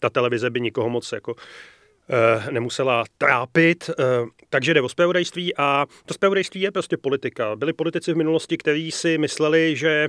ta 0.00 0.10
televize 0.10 0.50
by 0.50 0.60
nikoho 0.60 0.88
moc 0.88 1.12
jako 1.12 1.34
nemusela 2.50 3.04
trápit. 3.18 3.90
Eh, 3.90 4.04
takže 4.50 4.74
jde 4.74 4.82
o 4.82 4.88
spravodajství 4.88 5.56
a 5.56 5.86
to 6.06 6.14
spravodajství 6.14 6.60
je 6.60 6.70
prostě 6.70 6.96
politika. 6.96 7.56
Byli 7.56 7.72
politici 7.72 8.12
v 8.12 8.16
minulosti, 8.16 8.56
kteří 8.56 8.90
si 8.90 9.18
mysleli, 9.18 9.76
že 9.76 10.08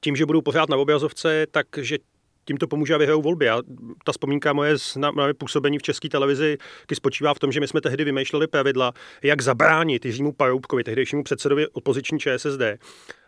tím, 0.00 0.16
že 0.16 0.26
budou 0.26 0.40
pořád 0.40 0.68
na 0.68 0.76
obrazovce, 0.76 1.46
takže 1.50 1.98
tím 2.44 2.56
to 2.56 2.66
pomůže 2.66 2.94
a 2.94 2.98
vyhrajou 2.98 3.22
volby. 3.22 3.48
A 3.48 3.62
ta 4.04 4.12
vzpomínka 4.12 4.52
moje 4.52 4.78
z 4.78 4.96
na, 4.96 5.10
na 5.10 5.34
působení 5.38 5.78
v 5.78 5.82
české 5.82 6.08
televizi 6.08 6.58
spočívá 6.94 7.34
v 7.34 7.38
tom, 7.38 7.52
že 7.52 7.60
my 7.60 7.68
jsme 7.68 7.80
tehdy 7.80 8.04
vymýšleli 8.04 8.46
pravidla, 8.46 8.92
jak 9.22 9.42
zabránit 9.42 10.04
Jiřímu 10.04 10.32
Paroubkovi, 10.32 10.84
tehdejšímu 10.84 11.24
předsedovi 11.24 11.68
opoziční 11.68 12.18
ČSSD, 12.18 12.62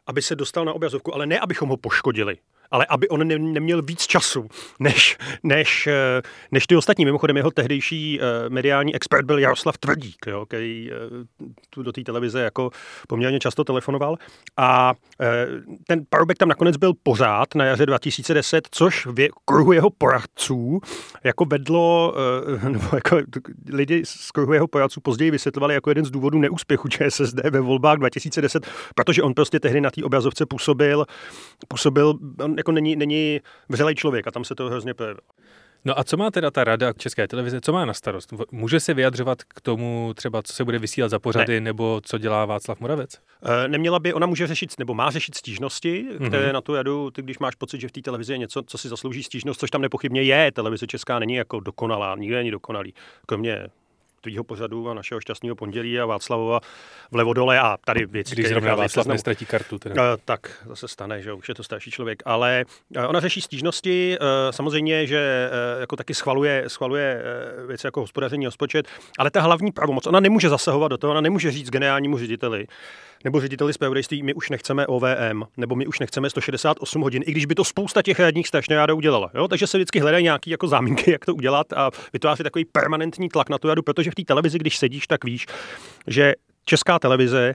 aby 0.07 0.23
se 0.23 0.37
dostal 0.37 0.65
na 0.65 0.73
obrazovku, 0.73 1.15
ale 1.15 1.27
ne, 1.27 1.41
abychom 1.41 1.69
ho 1.69 1.77
poškodili 1.77 2.37
ale 2.71 2.87
aby 2.89 3.09
on 3.09 3.29
ne, 3.29 3.39
neměl 3.39 3.83
víc 3.83 4.07
času 4.07 4.49
než, 4.81 5.17
než, 5.43 5.87
eh, 5.87 6.23
než 6.53 6.67
ty 6.67 6.77
ostatní. 6.77 7.05
Mimochodem 7.05 7.37
jeho 7.37 7.51
tehdejší 7.51 8.21
uh, 8.21 8.27
mediální 8.49 8.95
expert 8.95 9.27
byl 9.27 9.39
Jaroslav 9.39 9.79
Tvrdík, 9.79 10.27
jo, 10.27 10.47
který 10.47 10.91
uh, 10.91 11.49
tu 11.71 11.83
do 11.83 11.93
té 11.93 12.03
televize 12.03 12.43
jako 12.43 12.71
poměrně 13.09 13.39
často 13.39 13.65
telefonoval. 13.65 14.17
A 14.57 14.95
ten 15.87 16.05
Paroubek 16.09 16.39
tam 16.39 16.49
nakonec 16.49 16.77
byl 16.77 16.93
pořád 17.03 17.55
na 17.55 17.65
jaře 17.65 17.87
2010, 17.87 18.69
což 18.71 19.07
v 19.07 19.29
kruhu 19.45 19.73
jeho 19.73 19.91
poradců 19.91 20.81
jako 21.25 21.45
vedlo, 21.45 22.15
nebo 22.69 22.89
jako 22.95 23.19
lidi 23.73 24.03
z 24.05 24.31
kruhu 24.31 24.53
jeho 24.53 24.67
poradců 24.67 25.01
později 25.01 25.31
vysvětlovali 25.31 25.75
jako 25.75 25.91
jeden 25.91 26.05
z 26.05 26.11
důvodů 26.11 26.39
neúspěchu 26.39 26.89
ČSSD 26.89 27.41
ve 27.51 27.61
volbách 27.61 27.99
2010, 27.99 28.67
protože 28.95 29.23
on 29.23 29.35
prostě 29.35 29.61
tehdy 29.61 29.81
na 29.81 29.91
té 29.91 30.05
obrazovce 30.05 30.47
působil, 30.47 31.05
působil, 31.69 32.19
jako 32.57 32.73
není, 32.73 32.97
není 32.97 33.41
vřelej 33.69 33.95
člověk 33.95 34.27
a 34.27 34.31
tam 34.31 34.45
se 34.45 34.55
to 34.55 34.67
hrozně 34.67 34.95
projevilo. 34.95 35.21
No 35.85 35.99
a 35.99 36.05
co 36.05 36.17
má 36.17 36.31
teda 36.31 36.51
ta 36.51 36.65
rada 36.65 36.93
České 36.93 37.29
televize, 37.29 37.61
co 37.61 37.73
má 37.73 37.85
na 37.85 37.95
starost? 37.95 38.33
Může 38.51 38.81
se 38.81 38.95
vyjadřovat 38.95 39.43
k 39.43 39.61
tomu 39.61 40.13
třeba, 40.17 40.43
co 40.43 40.53
se 40.53 40.65
bude 40.65 40.79
vysílat 40.79 41.11
za 41.11 41.19
pořady, 41.19 41.55
ne. 41.55 41.61
nebo 41.61 42.01
co 42.05 42.19
dělá 42.19 42.45
Václav 42.45 42.81
Moravec? 42.81 43.21
E, 43.65 43.69
neměla 43.69 43.99
by, 43.99 44.15
ona 44.15 44.27
může 44.27 44.47
řešit, 44.47 44.79
nebo 44.79 44.95
má 44.95 45.11
řešit 45.11 45.35
stížnosti, 45.35 46.07
které 46.27 46.49
mm-hmm. 46.49 46.53
na 46.53 46.61
tu 46.61 46.75
radu, 46.75 47.11
ty 47.11 47.23
když 47.23 47.39
máš 47.39 47.55
pocit, 47.55 47.81
že 47.81 47.89
v 47.89 47.93
té 47.93 48.01
televizi 48.03 48.33
je 48.33 48.39
něco, 48.39 48.63
co 48.63 48.79
si 48.79 48.89
zaslouží 48.89 49.23
stížnost, 49.23 49.61
což 49.61 49.71
tam 49.71 49.83
nepochybně 49.83 50.23
je, 50.23 50.53
televize 50.53 50.87
česká 50.87 51.19
není 51.19 51.35
jako 51.35 51.61
dokonalá, 51.61 52.17
nikde 52.17 52.37
není 52.37 52.51
dokonalý, 52.51 52.95
kromě 53.27 53.67
tvýho 54.27 54.45
pořadu 54.45 54.91
a 54.91 54.95
našeho 54.95 55.21
šťastného 55.21 55.57
pondělí 55.57 56.01
a 56.01 56.07
Václavova 56.07 56.61
vlevo 57.11 57.33
dole 57.33 57.61
a 57.61 57.77
tady 57.85 58.07
věci, 58.07 58.35
Když 58.35 58.49
zrovna 58.49 58.75
Václav 58.75 59.07
nestratí 59.07 59.47
kartu. 59.47 59.79
Teda. 59.79 59.95
Uh, 59.95 60.19
tak, 60.25 60.63
zase 60.67 60.89
stane, 60.89 61.23
že 61.23 61.33
už 61.33 61.49
je 61.49 61.55
to 61.55 61.63
starší 61.63 61.91
člověk. 61.91 62.23
Ale 62.27 62.65
uh, 62.97 63.05
ona 63.09 63.21
řeší 63.21 63.41
stížnosti, 63.41 64.19
uh, 64.21 64.27
samozřejmě, 64.51 65.07
že 65.07 65.51
uh, 65.77 65.81
jako 65.81 65.97
taky 65.97 66.15
schvaluje, 66.15 66.65
schvaluje 66.67 67.23
uh, 67.63 67.69
věci 67.69 67.87
jako 67.87 68.01
hospodaření 68.01 68.45
rozpočet, 68.45 68.89
ale 69.19 69.31
ta 69.31 69.41
hlavní 69.41 69.73
pravomoc, 69.73 70.07
ona 70.07 70.21
nemůže 70.21 70.49
zasahovat 70.49 70.89
do 70.89 70.99
toho, 70.99 71.11
ona 71.11 71.21
nemůže 71.21 71.51
říct 71.51 71.71
generálnímu 71.71 72.19
řediteli, 72.19 72.67
nebo 73.27 73.41
řediteli 73.41 73.73
zpravodajství, 73.73 74.23
my 74.23 74.35
už 74.35 74.51
nechceme 74.51 74.87
OVM, 74.87 75.43
nebo 75.57 75.77
my 75.77 75.87
už 75.87 75.99
nechceme 75.99 76.31
168 76.31 77.03
hodin, 77.03 77.23
i 77.27 77.33
když 77.33 77.47
by 77.47 77.55
to 77.55 77.65
spousta 77.65 78.03
těch 78.03 78.21
radních 78.21 78.49
strašně 78.49 78.77
ráda 78.77 78.95
udělala. 78.95 79.31
Jo? 79.35 79.49
Takže 79.49 79.67
se 79.67 79.79
vždycky 79.79 80.01
hledají 80.01 80.25
nějaké 80.25 80.51
jako 80.51 80.69
záminky, 80.69 81.11
jak 81.17 81.25
to 81.25 81.35
udělat 81.35 81.73
a 81.73 81.91
vytváří 82.13 82.43
takový 82.43 82.65
permanentní 82.65 83.29
tlak 83.29 83.49
na 83.49 83.59
tu 83.59 83.69
radu, 83.69 83.83
protože 83.83 84.11
v 84.11 84.15
té 84.15 84.23
televizi, 84.25 84.59
když 84.59 84.79
sedíš, 84.79 85.07
tak 85.07 85.25
víš, 85.25 85.47
že 86.07 86.35
česká 86.65 86.99
televize 86.99 87.55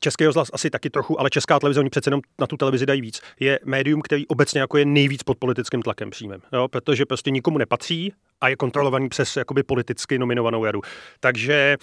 Český 0.00 0.24
rozhlas 0.24 0.48
asi 0.52 0.70
taky 0.70 0.90
trochu, 0.90 1.20
ale 1.20 1.30
česká 1.30 1.58
televize, 1.58 1.80
oni 1.80 1.90
přece 1.90 2.08
jenom 2.08 2.20
na 2.40 2.46
tu 2.46 2.56
televizi 2.56 2.86
dají 2.86 3.00
víc, 3.00 3.20
je 3.40 3.58
médium, 3.64 4.02
který 4.02 4.26
obecně 4.26 4.60
jako 4.60 4.78
je 4.78 4.84
nejvíc 4.84 5.22
pod 5.22 5.38
politickým 5.38 5.82
tlakem 5.82 6.10
příjmem, 6.10 6.40
jo? 6.52 6.68
protože 6.68 7.06
prostě 7.06 7.30
nikomu 7.30 7.58
nepatří 7.58 8.12
a 8.40 8.48
je 8.48 8.56
kontrolovaný 8.56 9.08
přes 9.08 9.36
jakoby 9.36 9.62
politicky 9.62 10.18
nominovanou 10.18 10.64
jadu. 10.64 10.80
Takže 11.20 11.54
e, 11.54 11.76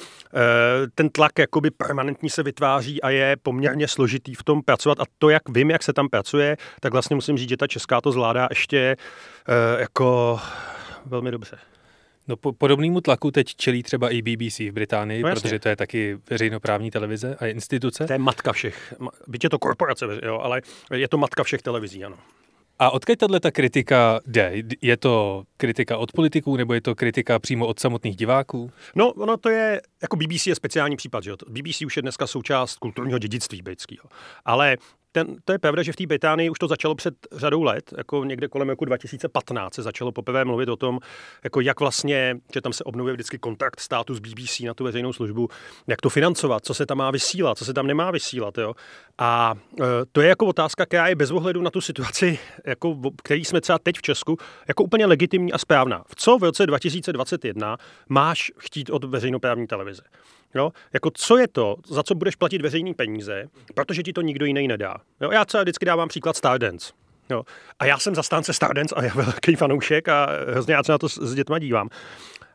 ten 0.96 1.10
tlak 1.10 1.40
jakoby 1.40 1.72
permanentní 1.72 2.30
se 2.30 2.44
vytváří 2.44 3.02
a 3.02 3.10
je 3.10 3.38
poměrně 3.44 3.88
složitý 3.88 4.34
v 4.34 4.44
tom 4.44 4.62
pracovat 4.62 5.00
a 5.00 5.04
to, 5.18 5.30
jak 5.30 5.50
vím, 5.50 5.70
jak 5.70 5.84
se 5.84 5.94
tam 5.94 6.10
pracuje, 6.10 6.58
tak 6.80 6.94
vlastně 6.94 7.16
musím 7.16 7.38
říct, 7.38 7.50
že 7.50 7.58
ta 7.58 7.68
česká 7.68 8.02
to 8.02 8.12
zvládá 8.12 8.48
ještě 8.52 8.78
e, 8.78 8.96
jako 9.80 10.40
velmi 11.06 11.32
dobře. 11.32 11.58
No 12.28 12.36
po, 12.36 12.54
podobnému 12.54 13.02
tlaku 13.02 13.32
teď 13.32 13.56
čelí 13.56 13.84
třeba 13.84 14.10
i 14.10 14.22
BBC 14.22 14.60
v 14.60 14.72
Británii, 14.72 15.24
no, 15.24 15.34
protože 15.34 15.60
to 15.60 15.70
je 15.70 15.76
taky 15.76 16.18
veřejnoprávní 16.30 16.92
televize 16.92 17.36
a 17.40 17.46
instituce. 17.46 18.08
To 18.08 18.14
je 18.14 18.20
matka 18.20 18.54
všech. 18.54 18.94
Byť 19.28 19.44
je 19.44 19.50
to 19.50 19.60
korporace, 19.60 20.06
jo, 20.24 20.40
ale 20.40 20.62
je 20.94 21.08
to 21.08 21.18
matka 21.18 21.44
všech 21.44 21.62
televizí, 21.62 22.06
ano. 22.06 22.18
A 22.80 22.90
odkud 22.92 23.20
tahle 23.20 23.40
ta 23.40 23.52
kritika 23.52 24.20
jde? 24.28 24.54
Je 24.82 24.98
to 24.98 25.44
kritika 25.58 25.98
od 25.98 26.12
politiků 26.12 26.58
nebo 26.58 26.74
je 26.74 26.82
to 26.82 26.96
kritika 26.96 27.40
přímo 27.40 27.68
od 27.68 27.80
samotných 27.80 28.16
diváků? 28.16 28.72
No, 28.96 29.12
ono 29.12 29.38
to 29.38 29.50
je, 29.50 29.82
jako 30.02 30.16
BBC 30.16 30.48
je 30.48 30.56
speciální 30.56 30.96
případ, 30.96 31.24
že 31.24 31.30
jo? 31.30 31.38
BBC 31.50 31.82
už 31.82 31.96
je 31.96 32.02
dneska 32.02 32.28
součást 32.28 32.78
kulturního 32.78 33.20
dědictví 33.20 33.62
britského. 33.62 34.10
Ale 34.46 34.78
ten, 35.16 35.36
to 35.46 35.52
je 35.52 35.60
pravda, 35.60 35.84
že 35.84 35.92
v 35.92 35.96
té 35.96 36.08
Británii 36.08 36.50
už 36.50 36.60
to 36.60 36.68
začalo 36.68 36.96
před 36.96 37.14
řadou 37.32 37.64
let, 37.64 37.94
jako 37.98 38.24
někde 38.24 38.48
kolem 38.48 38.70
roku 38.70 38.86
2015 38.86 39.74
se 39.74 39.84
začalo 39.84 40.12
poprvé 40.12 40.46
mluvit 40.46 40.70
o 40.70 40.76
tom, 40.76 41.00
jako 41.44 41.62
jak 41.62 41.80
vlastně, 41.80 42.38
že 42.54 42.62
tam 42.62 42.74
se 42.74 42.84
obnovuje 42.84 43.14
vždycky 43.14 43.38
kontakt 43.38 43.80
státu 43.80 44.16
s 44.16 44.20
BBC 44.20 44.60
na 44.60 44.74
tu 44.74 44.84
veřejnou 44.84 45.14
službu, 45.14 45.50
jak 45.88 46.02
to 46.02 46.10
financovat, 46.10 46.66
co 46.66 46.74
se 46.74 46.86
tam 46.86 46.98
má 46.98 47.12
vysílat, 47.12 47.58
co 47.58 47.66
se 47.66 47.74
tam 47.74 47.88
nemá 47.88 48.12
vysílat. 48.12 48.58
Jo? 48.58 48.74
A 49.18 49.56
e, 49.82 49.84
to 50.12 50.22
je 50.22 50.30
jako 50.30 50.46
otázka, 50.46 50.86
která 50.86 51.08
je 51.08 51.16
bez 51.16 51.32
ohledu 51.32 51.62
na 51.62 51.72
tu 51.72 51.82
situaci, 51.82 52.40
jako, 52.66 52.98
který 53.24 53.46
jsme 53.46 53.62
třeba 53.62 53.80
teď 53.80 53.98
v 53.98 54.02
Česku, 54.02 54.38
jako 54.68 54.84
úplně 54.84 55.06
legitimní 55.06 55.54
a 55.54 55.58
správná. 55.58 56.04
V 56.08 56.16
co 56.16 56.38
v 56.38 56.44
roce 56.44 56.68
2021 56.68 57.78
máš 58.10 58.52
chtít 58.58 58.90
od 58.90 59.04
veřejnoprávní 59.04 59.68
televize? 59.68 60.02
Jo? 60.54 60.72
Jako 60.94 61.12
co 61.14 61.38
je 61.38 61.48
to, 61.48 61.76
za 61.88 62.04
co 62.04 62.16
budeš 62.16 62.36
platit 62.36 62.62
veřejný 62.62 62.94
peníze, 62.94 63.46
protože 63.74 64.04
ti 64.04 64.14
to 64.14 64.22
nikdo 64.22 64.46
jiný 64.46 64.68
nedá. 64.68 64.96
Jo? 65.22 65.32
Já 65.32 65.46
třeba 65.46 65.64
vždycky 65.64 65.86
dávám 65.86 66.08
příklad 66.08 66.38
Stardance. 66.38 66.94
Jo. 67.30 67.44
A 67.80 67.86
já 67.86 68.00
jsem 68.00 68.16
zastánce 68.16 68.54
Stardance 68.54 68.96
a 68.96 69.04
já 69.04 69.14
velký 69.14 69.56
fanoušek 69.56 70.08
a 70.08 70.28
hrozně 70.52 70.74
já 70.74 70.84
se 70.84 70.92
na 70.92 70.98
to 70.98 71.10
s 71.10 71.36
dětma 71.36 71.60
dívám. 71.60 71.90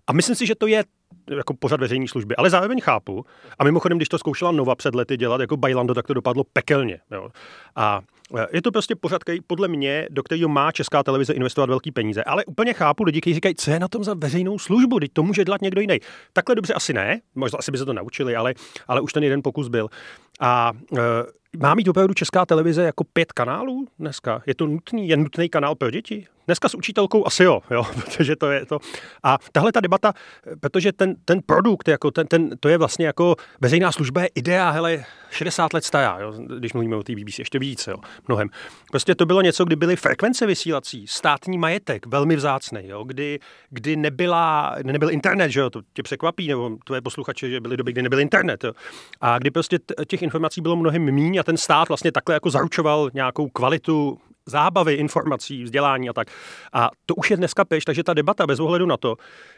A 0.07 0.13
myslím 0.13 0.37
si, 0.37 0.47
že 0.47 0.55
to 0.55 0.67
je 0.67 0.85
jako 1.31 1.55
pořad 1.55 1.81
veřejné 1.81 2.09
služby, 2.09 2.37
ale 2.37 2.51
zároveň 2.51 2.81
chápu. 2.81 3.25
A 3.59 3.65
mimochodem, 3.65 3.99
když 3.99 4.09
to 4.09 4.19
zkoušela 4.19 4.53
Nova 4.53 4.75
před 4.75 4.95
lety 4.95 5.17
dělat 5.17 5.41
jako 5.41 5.57
Bailando, 5.57 5.95
tak 5.95 6.07
to 6.07 6.15
dopadlo 6.15 6.45
pekelně. 6.53 7.01
Jo. 7.11 7.29
A 7.77 8.01
je 8.53 8.63
to 8.63 8.73
prostě 8.73 8.97
pořad, 8.97 9.25
který 9.25 9.41
podle 9.41 9.69
mě, 9.69 10.07
do 10.11 10.23
kterého 10.23 10.49
má 10.49 10.73
česká 10.73 11.03
televize 11.03 11.33
investovat 11.33 11.71
velký 11.71 11.93
peníze. 11.93 12.25
Ale 12.25 12.45
úplně 12.45 12.73
chápu 12.73 13.05
lidi, 13.05 13.21
kteří 13.21 13.35
říkají, 13.35 13.55
co 13.55 13.71
je 13.71 13.81
na 13.81 13.89
tom 13.89 14.05
za 14.05 14.15
veřejnou 14.15 14.59
službu, 14.59 15.01
teď 15.01 15.13
to 15.13 15.23
může 15.23 15.45
dělat 15.45 15.63
někdo 15.63 15.81
jiný. 15.81 15.99
Takhle 16.33 16.55
dobře 16.55 16.75
asi 16.75 16.93
ne, 16.93 17.21
možná 17.35 17.59
asi 17.59 17.73
by 17.73 17.79
se 17.79 17.85
to 17.85 17.93
naučili, 17.93 18.37
ale, 18.37 18.55
ale 18.89 19.01
už 19.01 19.13
ten 19.13 19.23
jeden 19.23 19.43
pokus 19.43 19.69
byl. 19.69 19.89
A 20.41 20.73
e, 20.99 21.01
má 21.59 21.75
mít 21.75 21.89
opravdu 21.89 22.15
česká 22.15 22.47
televize 22.47 22.83
jako 22.83 23.05
pět 23.05 23.33
kanálů 23.33 23.87
dneska? 23.99 24.43
Je 24.47 24.55
to 24.55 24.67
nutný? 24.67 25.09
Je 25.09 25.17
nutný 25.17 25.49
kanál 25.49 25.75
pro 25.75 25.91
děti? 25.91 26.27
Dneska 26.47 26.69
s 26.69 26.75
učitelkou 26.75 27.27
asi 27.27 27.45
jo, 27.45 27.61
jo, 27.71 27.85
protože 27.95 28.37
to 28.37 28.51
je 28.51 28.67
to. 28.67 28.79
A 29.23 29.39
tahle 29.53 29.73
ta 29.73 29.81
debata, 29.81 30.13
protože 30.61 30.93
ten, 30.93 31.15
ten 31.25 31.41
produkt, 31.47 31.89
jako 31.89 32.11
ten, 32.11 32.27
ten, 32.27 32.51
to 32.61 32.69
je 32.69 32.79
vlastně 32.79 33.07
jako 33.07 33.37
veřejná 33.61 33.93
služba, 33.93 34.23
je 34.23 34.29
idea, 34.35 34.71
hele, 34.71 35.05
60 35.31 35.73
let 35.73 35.85
stará, 35.85 36.19
jo, 36.21 36.33
když 36.59 36.73
mluvíme 36.73 36.97
o 36.97 37.03
té 37.03 37.13
BBC, 37.13 37.39
ještě 37.39 37.59
víc, 37.59 37.87
jo, 37.87 37.97
mnohem. 38.29 38.49
Prostě 38.91 39.15
to 39.15 39.27
bylo 39.27 39.43
něco, 39.43 39.65
kdy 39.65 39.77
byly 39.77 39.97
frekvence 39.97 40.47
vysílací, 40.47 41.07
státní 41.07 41.59
majetek, 41.59 42.07
velmi 42.07 42.37
vzácný, 42.37 42.81
jo, 42.85 43.05
kdy, 43.05 43.39
kdy 43.71 43.97
nebyla, 43.97 44.77
nebyl 44.83 45.11
internet, 45.11 45.51
že 45.51 45.61
jo, 45.61 45.71
to 45.71 45.83
tě 45.93 46.03
překvapí, 46.03 46.49
nebo 46.49 46.77
tvoje 46.85 47.01
posluchače, 47.01 47.51
že 47.51 47.61
byly 47.61 47.77
doby, 47.77 47.93
kdy 47.93 48.03
nebyl 48.03 48.21
internet, 48.21 48.65
jo. 48.65 48.73
A 49.21 49.39
kdy 49.39 49.51
prostě 49.51 49.79
těch 50.07 50.23
informací 50.23 50.61
bylo 50.61 50.77
mnohem 50.77 51.05
méně 51.05 51.41
a 51.41 51.43
ten 51.43 51.57
stát 51.57 51.89
vlastně 51.89 52.13
takhle 52.13 52.35
jako 52.35 52.51
zaručoval 52.51 53.11
nějakou 53.15 53.49
kvalitu 53.49 54.19
zábavy, 54.47 54.95
informací, 54.95 55.65
vzdělání 55.65 56.09
a 56.09 56.13
tak. 56.13 56.29
A 56.73 56.91
to 57.07 57.15
už 57.15 57.31
je 57.31 57.37
dneska 57.37 57.65
peš, 57.65 57.85
takže 57.85 58.03
ta 58.03 58.15
debata 58.15 58.47
bez 58.47 58.61
ohledu 58.61 58.87
na 58.87 58.97
to, 58.97 59.17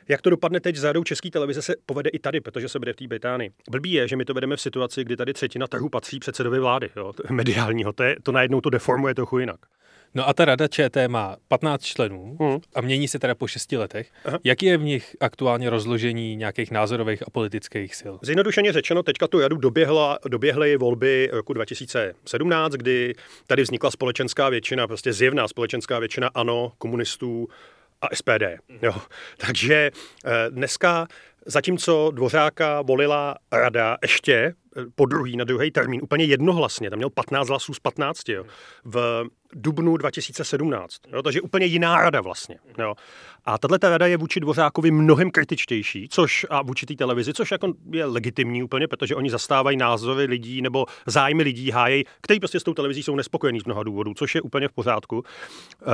jak 0.09 0.23
to 0.23 0.31
dopadne 0.31 0.61
teď 0.61 0.77
s 0.77 0.81
řadou 0.81 1.05
české 1.05 1.31
televize, 1.31 1.63
se 1.63 1.75
povede 1.87 2.11
i 2.11 2.19
tady, 2.19 2.41
protože 2.41 2.69
se 2.69 2.79
bude 2.79 2.93
v 2.93 2.97
té 2.97 3.07
Británii. 3.07 3.51
Blbý 3.71 3.93
je, 3.93 4.09
že 4.09 4.17
my 4.17 4.25
to 4.25 4.35
vedeme 4.35 4.57
v 4.57 4.61
situaci, 4.61 5.05
kdy 5.05 5.17
tady 5.17 5.33
třetina 5.33 5.67
trhu 5.67 5.89
patří 5.89 6.19
předsedovi 6.19 6.61
vlády, 6.61 6.91
jo, 6.97 7.13
mediálního. 7.31 7.93
To, 7.93 8.03
je, 8.03 8.17
to 8.23 8.33
najednou 8.33 8.61
to 8.61 8.71
deformuje 8.71 9.15
trochu 9.15 9.39
jinak. 9.39 9.61
No 10.15 10.29
a 10.29 10.33
ta 10.33 10.45
rada 10.45 10.69
ČT 10.69 11.09
má 11.09 11.37
15 11.49 11.83
členů 11.83 12.37
hmm. 12.41 12.59
a 12.75 12.81
mění 12.81 13.09
se 13.09 13.19
teda 13.19 13.35
po 13.35 13.47
6 13.47 13.73
letech. 13.73 14.11
Aha. 14.25 14.39
Jaký 14.45 14.67
je 14.67 14.77
v 14.77 14.83
nich 14.83 15.17
aktuálně 15.21 15.71
rozložení 15.71 16.37
nějakých 16.37 16.71
názorových 16.71 17.23
a 17.27 17.31
politických 17.31 17.95
sil? 18.01 18.15
Zjednodušeně 18.23 18.73
řečeno, 18.73 19.03
teďka 19.03 19.29
tu 19.29 19.41
radu 19.41 19.57
doběhla, 19.57 20.19
doběhly 20.29 20.77
volby 20.77 21.31
roku 21.33 21.53
2017, 21.53 22.73
kdy 22.73 23.15
tady 23.47 23.63
vznikla 23.63 23.91
společenská 23.91 24.49
většina, 24.49 24.87
prostě 24.87 25.13
zjevná 25.13 25.49
společenská 25.49 25.99
většina 25.99 26.31
ANO, 26.35 26.73
komunistů, 26.79 27.49
a 28.03 28.17
SPD. 28.17 28.43
Jo. 28.83 28.95
Takže 29.37 29.91
eh, 30.25 30.51
dneska, 30.51 31.07
zatímco 31.47 32.11
Dvořáka 32.11 32.83
volila 32.83 33.35
rada 33.53 33.97
ještě 34.03 34.35
eh, 34.35 34.81
po 34.95 35.07
druhý, 35.07 35.37
na 35.37 35.45
druhý 35.45 35.71
termín, 35.71 36.01
úplně 36.03 36.25
jednohlasně, 36.25 36.91
tam 36.91 36.97
měl 36.97 37.11
15 37.11 37.49
hlasů 37.49 37.75
z 37.75 37.81
15, 37.81 38.29
jo, 38.29 38.45
v 38.85 39.25
dubnu 39.55 39.97
2017. 39.97 40.97
Jo, 41.13 41.23
takže 41.23 41.41
úplně 41.41 41.67
jiná 41.67 42.01
rada 42.01 42.21
vlastně. 42.21 42.59
Jo. 42.79 42.95
A 43.45 43.59
tahle 43.59 43.79
rada 43.83 44.07
je 44.07 44.17
vůči 44.17 44.41
Dvořákovi 44.41 44.91
mnohem 44.91 45.31
kritičtější, 45.31 46.09
což 46.11 46.47
a 46.51 46.63
vůči 46.63 46.87
té 46.87 46.95
televizi, 46.95 47.33
což 47.33 47.51
jako 47.51 47.73
je 47.93 48.05
legitimní 48.05 48.63
úplně, 48.63 48.89
protože 48.89 49.15
oni 49.15 49.31
zastávají 49.31 49.77
názory 49.77 50.25
lidí 50.25 50.63
nebo 50.63 50.87
zájmy 51.07 51.43
lidí 51.43 51.71
hájejí, 51.71 52.05
kteří 52.21 52.41
prostě 52.41 52.61
s 52.61 52.63
tou 52.63 52.75
televizí 52.75 53.03
jsou 53.03 53.17
nespokojení 53.17 53.61
z 53.61 53.65
mnoha 53.65 53.83
důvodů, 53.83 54.15
což 54.15 54.35
je 54.35 54.43
úplně 54.43 54.69
v 54.69 54.73
pořádku. 54.73 55.17
Uh, 55.17 55.93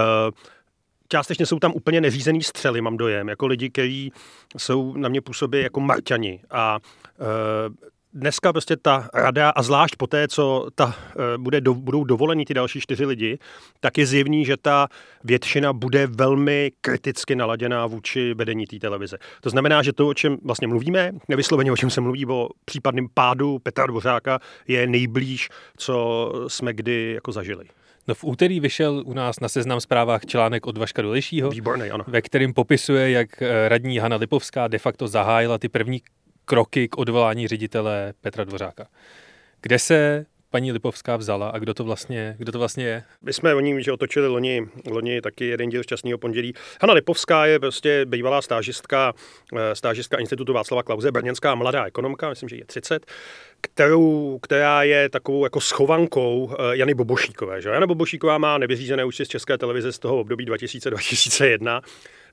částečně 1.09 1.47
jsou 1.47 1.59
tam 1.59 1.73
úplně 1.75 2.00
neřízený 2.00 2.43
střely, 2.43 2.81
mám 2.81 2.97
dojem, 2.97 3.29
jako 3.29 3.47
lidi, 3.47 3.71
kteří 3.71 4.12
jsou 4.57 4.97
na 4.97 5.09
mě 5.09 5.21
působí 5.21 5.62
jako 5.62 5.81
marťani 5.81 6.41
a 6.50 6.79
e, 7.21 7.88
dneska 8.15 8.53
prostě 8.53 8.77
ta 8.77 9.09
rada, 9.15 9.50
a 9.50 9.62
zvlášť 9.62 9.97
po 9.97 10.07
té, 10.07 10.29
co 10.29 10.67
ta, 10.75 10.97
e, 11.35 11.38
bude 11.38 11.61
do, 11.61 11.75
budou 11.75 12.05
dovoleni 12.05 12.45
ty 12.45 12.55
další 12.55 12.81
čtyři 12.81 13.07
lidi, 13.07 13.38
tak 13.81 13.99
je 13.99 14.07
zjevný, 14.07 14.45
že 14.45 14.57
ta 14.57 14.88
většina 15.25 15.73
bude 15.73 16.07
velmi 16.07 16.73
kriticky 16.81 17.37
naladěná 17.37 17.87
vůči 17.87 18.35
vedení 18.35 18.67
té 18.67 18.79
televize. 18.79 19.19
To 19.41 19.50
znamená, 19.50 19.83
že 19.83 19.93
to, 19.93 20.09
o 20.09 20.15
čem 20.15 20.37
vlastně 20.45 20.69
mluvíme, 20.69 21.12
nevysloveně 21.29 21.73
o 21.73 21.77
čem 21.77 21.91
se 21.91 22.00
mluví, 22.00 22.27
o 22.27 22.49
případném 22.65 23.07
pádu 23.15 23.59
Petra 23.59 23.87
Dvořáka, 23.87 24.38
je 24.69 24.87
nejblíž, 24.87 25.49
co 25.77 26.33
jsme 26.49 26.73
kdy 26.73 27.12
jako 27.15 27.33
zažili. 27.33 27.65
No 28.09 28.15
v 28.15 28.25
úterý 28.25 28.61
vyšel 28.61 29.03
u 29.07 29.12
nás 29.12 29.41
na 29.41 29.49
seznam 29.49 29.81
zprávách 29.81 30.27
článek 30.27 30.67
od 30.67 30.79
Vaška 30.79 31.03
Dolejšího, 31.03 31.50
Výborný, 31.50 31.91
ano. 31.91 32.05
ve 32.09 32.23
kterým 32.23 32.55
popisuje, 32.55 33.11
jak 33.11 33.43
eh, 33.43 33.69
radní 33.69 33.99
Hana 33.99 34.17
Lipovská 34.17 34.69
de 34.69 34.79
facto 34.79 35.09
zahájila 35.09 35.59
ty 35.59 35.69
první 35.69 36.03
kroky 36.45 36.88
k 36.88 36.99
odvolání 36.99 37.49
ředitele 37.49 38.12
Petra 38.21 38.45
Dvořáka. 38.45 38.87
Kde 39.61 39.79
se 39.79 40.27
paní 40.50 40.73
Lipovská 40.73 41.17
vzala 41.17 41.49
a 41.49 41.59
kdo 41.59 41.75
to 41.75 41.85
vlastně, 41.85 42.35
kdo 42.38 42.52
to 42.52 42.59
vlastně 42.59 42.85
je? 42.85 43.02
My 43.23 43.33
jsme 43.33 43.55
o 43.55 43.61
ní 43.61 43.83
že 43.83 43.93
otočili 43.93 44.26
loni, 44.26 44.69
loni 44.87 45.21
taky 45.21 45.47
jeden 45.47 45.71
díl 45.71 45.83
šťastného 45.83 46.19
pondělí. 46.19 46.55
Hanna 46.81 46.95
Lipovská 46.95 47.47
je 47.47 47.59
prostě 47.59 48.05
bývalá 48.05 48.43
stážistka, 48.43 49.12
eh, 49.57 49.75
stážistka 49.75 50.19
Institutu 50.19 50.52
Václava 50.52 50.83
Klauze, 50.83 51.12
brněnská 51.12 51.55
mladá 51.55 51.85
ekonomka, 51.85 52.28
myslím, 52.28 52.49
že 52.49 52.57
je 52.57 52.64
30, 52.64 53.07
kterou, 53.61 54.38
která 54.43 54.83
je 54.83 55.09
takovou 55.09 55.45
jako 55.45 55.61
schovankou 55.61 56.50
eh, 56.52 56.76
Jany 56.76 56.95
Bobošíkové. 56.95 57.62
Že? 57.62 57.69
Jana 57.69 57.87
Bobošíková 57.87 58.38
má 58.38 58.59
nevyřízené 58.59 59.05
účty 59.05 59.25
z 59.25 59.28
České 59.28 59.59
televize 59.59 59.93
z 59.93 59.99
toho 59.99 60.21
období 60.21 60.47
2000-2001 60.47 61.81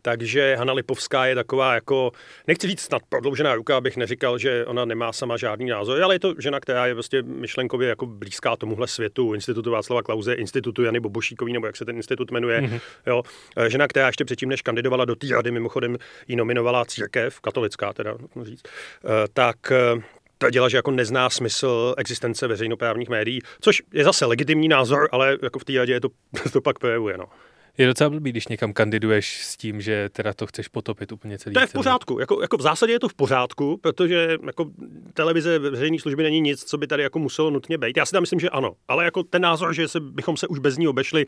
takže 0.05 0.55
Hanna 0.55 0.74
Lipovská 0.74 1.25
je 1.25 1.35
taková 1.35 1.74
jako, 1.74 2.12
nechci 2.47 2.67
říct 2.67 2.81
snad 2.81 3.01
prodloužená 3.09 3.55
ruka, 3.55 3.77
abych 3.77 3.97
neříkal, 3.97 4.38
že 4.38 4.65
ona 4.65 4.85
nemá 4.85 5.13
sama 5.13 5.38
žádný 5.38 5.65
názor, 5.65 6.03
ale 6.03 6.15
je 6.15 6.19
to 6.19 6.33
žena, 6.39 6.59
která 6.59 6.85
je 6.85 6.93
prostě 6.93 7.21
myšlenkově 7.21 7.89
jako 7.89 8.05
blízká 8.05 8.55
tomuhle 8.55 8.87
světu, 8.87 9.33
Institutu 9.33 9.72
Václava 9.72 10.03
Klauze, 10.03 10.33
Institutu 10.33 10.83
Jany 10.83 11.00
Bobošíkový, 11.00 11.53
nebo 11.53 11.65
jak 11.65 11.75
se 11.75 11.85
ten 11.85 11.96
institut 11.96 12.31
jmenuje. 12.31 12.61
Mm-hmm. 12.61 12.79
Jo. 13.07 13.24
Žena, 13.68 13.87
která 13.87 14.07
ještě 14.07 14.25
předtím, 14.25 14.50
než 14.50 14.61
kandidovala 14.61 15.05
do 15.05 15.15
té 15.15 15.27
rady, 15.27 15.51
mimochodem 15.51 15.98
ji 16.27 16.35
nominovala 16.35 16.85
církev, 16.85 17.39
katolická 17.39 17.94
teda, 17.94 18.18
říct, 18.41 18.63
eh, 18.65 19.09
tak 19.33 19.72
eh, 19.72 20.01
tvrdila, 20.37 20.70
že 20.70 20.77
jako 20.77 20.91
nezná 20.91 21.29
smysl 21.29 21.96
existence 21.98 22.48
veřejnoprávních 22.48 23.09
médií, 23.09 23.41
což 23.61 23.81
je 23.94 24.03
zase 24.03 24.25
legitimní 24.25 24.68
názor, 24.68 25.09
ale 25.11 25.37
jako 25.44 25.59
v 25.59 25.65
té 25.65 25.74
radě 25.77 25.94
je 25.94 26.01
to, 26.01 26.09
to 26.53 26.61
pak 26.61 26.79
projevuje. 26.79 27.18
No. 27.18 27.25
Je 27.77 27.88
docela 27.88 28.09
blbý, 28.09 28.31
když 28.31 28.48
někam 28.48 28.74
kandiduješ 28.74 29.46
s 29.46 29.57
tím, 29.57 29.81
že 29.81 30.09
teda 30.09 30.33
to 30.33 30.48
chceš 30.48 30.68
potopit 30.68 31.11
úplně 31.11 31.38
celý. 31.38 31.53
To 31.53 31.59
je 31.59 31.68
v 31.68 31.74
pořádku. 31.74 32.20
Jako, 32.20 32.42
jako 32.42 32.57
v 32.57 32.61
zásadě 32.61 32.94
je 32.94 33.00
to 33.00 33.09
v 33.09 33.14
pořádku, 33.14 33.77
protože 33.81 34.38
jako 34.46 34.72
televize 35.14 35.59
veřejné 35.59 36.00
služby 36.00 36.24
není 36.24 36.42
nic, 36.42 36.64
co 36.64 36.77
by 36.77 36.88
tady 36.88 37.03
jako 37.03 37.20
muselo 37.20 37.50
nutně 37.50 37.77
být. 37.77 37.98
Já 37.98 38.05
si 38.05 38.11
tam 38.11 38.24
myslím, 38.24 38.40
že 38.40 38.50
ano. 38.50 38.74
Ale 38.88 39.05
jako 39.05 39.24
ten 39.24 39.42
názor, 39.42 39.74
že 39.74 39.88
se, 39.88 40.00
bychom 40.00 40.38
se 40.38 40.48
už 40.48 40.59
bez 40.59 40.77
ní 40.77 40.88
obešli, 40.88 41.25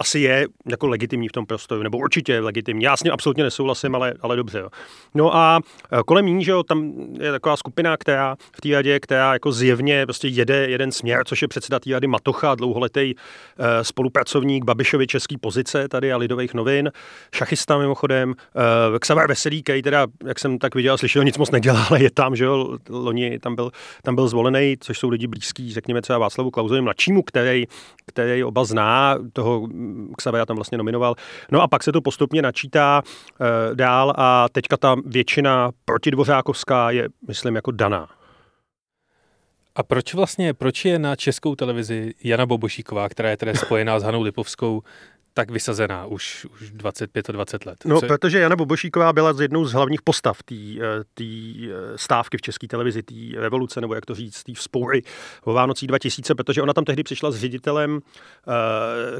asi 0.00 0.18
je 0.18 0.46
jako 0.70 0.86
legitimní 0.86 1.28
v 1.28 1.32
tom 1.32 1.46
prostoru, 1.46 1.82
nebo 1.82 1.98
určitě 1.98 2.32
je 2.32 2.40
legitimní. 2.40 2.84
Já 2.84 2.96
s 2.96 3.02
ním 3.02 3.12
absolutně 3.12 3.44
nesouhlasím, 3.44 3.94
ale, 3.94 4.14
ale 4.20 4.36
dobře. 4.36 4.58
Jo. 4.58 4.68
No 5.14 5.36
a 5.36 5.60
e, 5.92 6.02
kolem 6.06 6.26
ní, 6.26 6.44
že 6.44 6.50
jo, 6.50 6.62
tam 6.62 6.92
je 7.20 7.32
taková 7.32 7.56
skupina, 7.56 7.96
která 7.96 8.36
v 8.52 8.60
té 8.60 8.68
radě, 8.68 9.00
která 9.00 9.32
jako 9.32 9.52
zjevně 9.52 10.06
prostě 10.06 10.28
jede 10.28 10.70
jeden 10.70 10.92
směr, 10.92 11.24
což 11.24 11.42
je 11.42 11.48
předseda 11.48 11.80
té 11.80 11.90
rady 11.90 12.06
Matocha, 12.06 12.54
dlouholetý 12.54 13.14
uh, 13.14 13.64
spolupracovník 13.82 14.64
Babišovi 14.64 15.06
český 15.06 15.38
pozice 15.38 15.88
tady 15.88 16.12
a 16.12 16.16
Lidových 16.16 16.54
novin, 16.54 16.92
šachista 17.34 17.78
mimochodem, 17.78 18.34
Xaver 18.98 19.28
Veselý, 19.28 19.62
který 19.62 19.82
teda, 19.82 20.06
jak 20.26 20.38
jsem 20.38 20.58
tak 20.58 20.74
viděl, 20.74 20.98
slyšel, 20.98 21.24
nic 21.24 21.38
moc 21.38 21.50
nedělá, 21.50 21.86
ale 21.90 22.02
je 22.02 22.10
tam, 22.10 22.36
že 22.36 22.44
jo, 22.44 22.78
loni 22.88 23.38
tam 23.38 23.54
byl, 23.54 23.70
tam 24.02 24.14
byl 24.14 24.28
zvolený, 24.28 24.76
což 24.80 24.98
jsou 24.98 25.08
lidi 25.08 25.26
blízký, 25.26 25.72
řekněme 25.72 26.02
třeba 26.02 26.18
Václavu 26.18 26.50
Klauzovi 26.50 26.80
mladšímu, 26.80 27.22
který, 27.22 27.64
který 28.06 28.44
oba 28.44 28.64
zná, 28.64 29.18
toho 29.32 29.68
Xavera 30.16 30.46
tam 30.46 30.56
vlastně 30.56 30.78
nominoval. 30.78 31.14
No 31.50 31.62
a 31.62 31.68
pak 31.68 31.82
se 31.82 31.92
to 31.92 32.00
postupně 32.00 32.42
načítá 32.42 33.02
e, 33.02 33.74
dál 33.74 34.12
a 34.16 34.48
teďka 34.52 34.76
ta 34.76 34.96
většina 35.06 35.70
protidvořákovská 35.84 36.90
je, 36.90 37.08
myslím, 37.28 37.54
jako 37.54 37.70
daná. 37.70 38.08
A 39.74 39.82
proč 39.82 40.14
vlastně, 40.14 40.54
proč 40.54 40.84
je 40.84 40.98
na 40.98 41.16
českou 41.16 41.54
televizi 41.54 42.14
Jana 42.24 42.46
Bobošíková, 42.46 43.08
která 43.08 43.30
je 43.30 43.36
tedy 43.36 43.54
spojená 43.56 44.00
s 44.00 44.02
Hanou 44.02 44.22
Lipovskou, 44.22 44.82
tak 45.34 45.50
vysazená 45.50 46.06
už, 46.06 46.46
už 46.52 46.70
25 46.70 47.28
a 47.28 47.32
20 47.32 47.66
let. 47.66 47.78
No, 47.84 48.00
Co... 48.00 48.06
protože 48.06 48.38
Jana 48.38 48.56
Bobošíková 48.56 49.12
byla 49.12 49.32
z 49.32 49.40
jednou 49.40 49.64
z 49.64 49.72
hlavních 49.72 50.02
postav 50.02 50.42
té 50.42 50.54
eh, 50.54 51.24
eh, 51.24 51.98
stávky 51.98 52.36
v 52.36 52.40
české 52.40 52.66
televizi, 52.68 53.02
té 53.02 53.14
revoluce, 53.36 53.80
nebo 53.80 53.94
jak 53.94 54.06
to 54.06 54.14
říct, 54.14 54.42
té 54.42 54.52
vzpoury 54.54 55.02
o 55.44 55.52
Vánocích 55.52 55.86
2000, 55.88 56.34
protože 56.34 56.62
ona 56.62 56.72
tam 56.72 56.84
tehdy 56.84 57.02
přišla 57.02 57.30
s 57.30 57.36
ředitelem, 57.36 58.00
eh, 58.00 58.52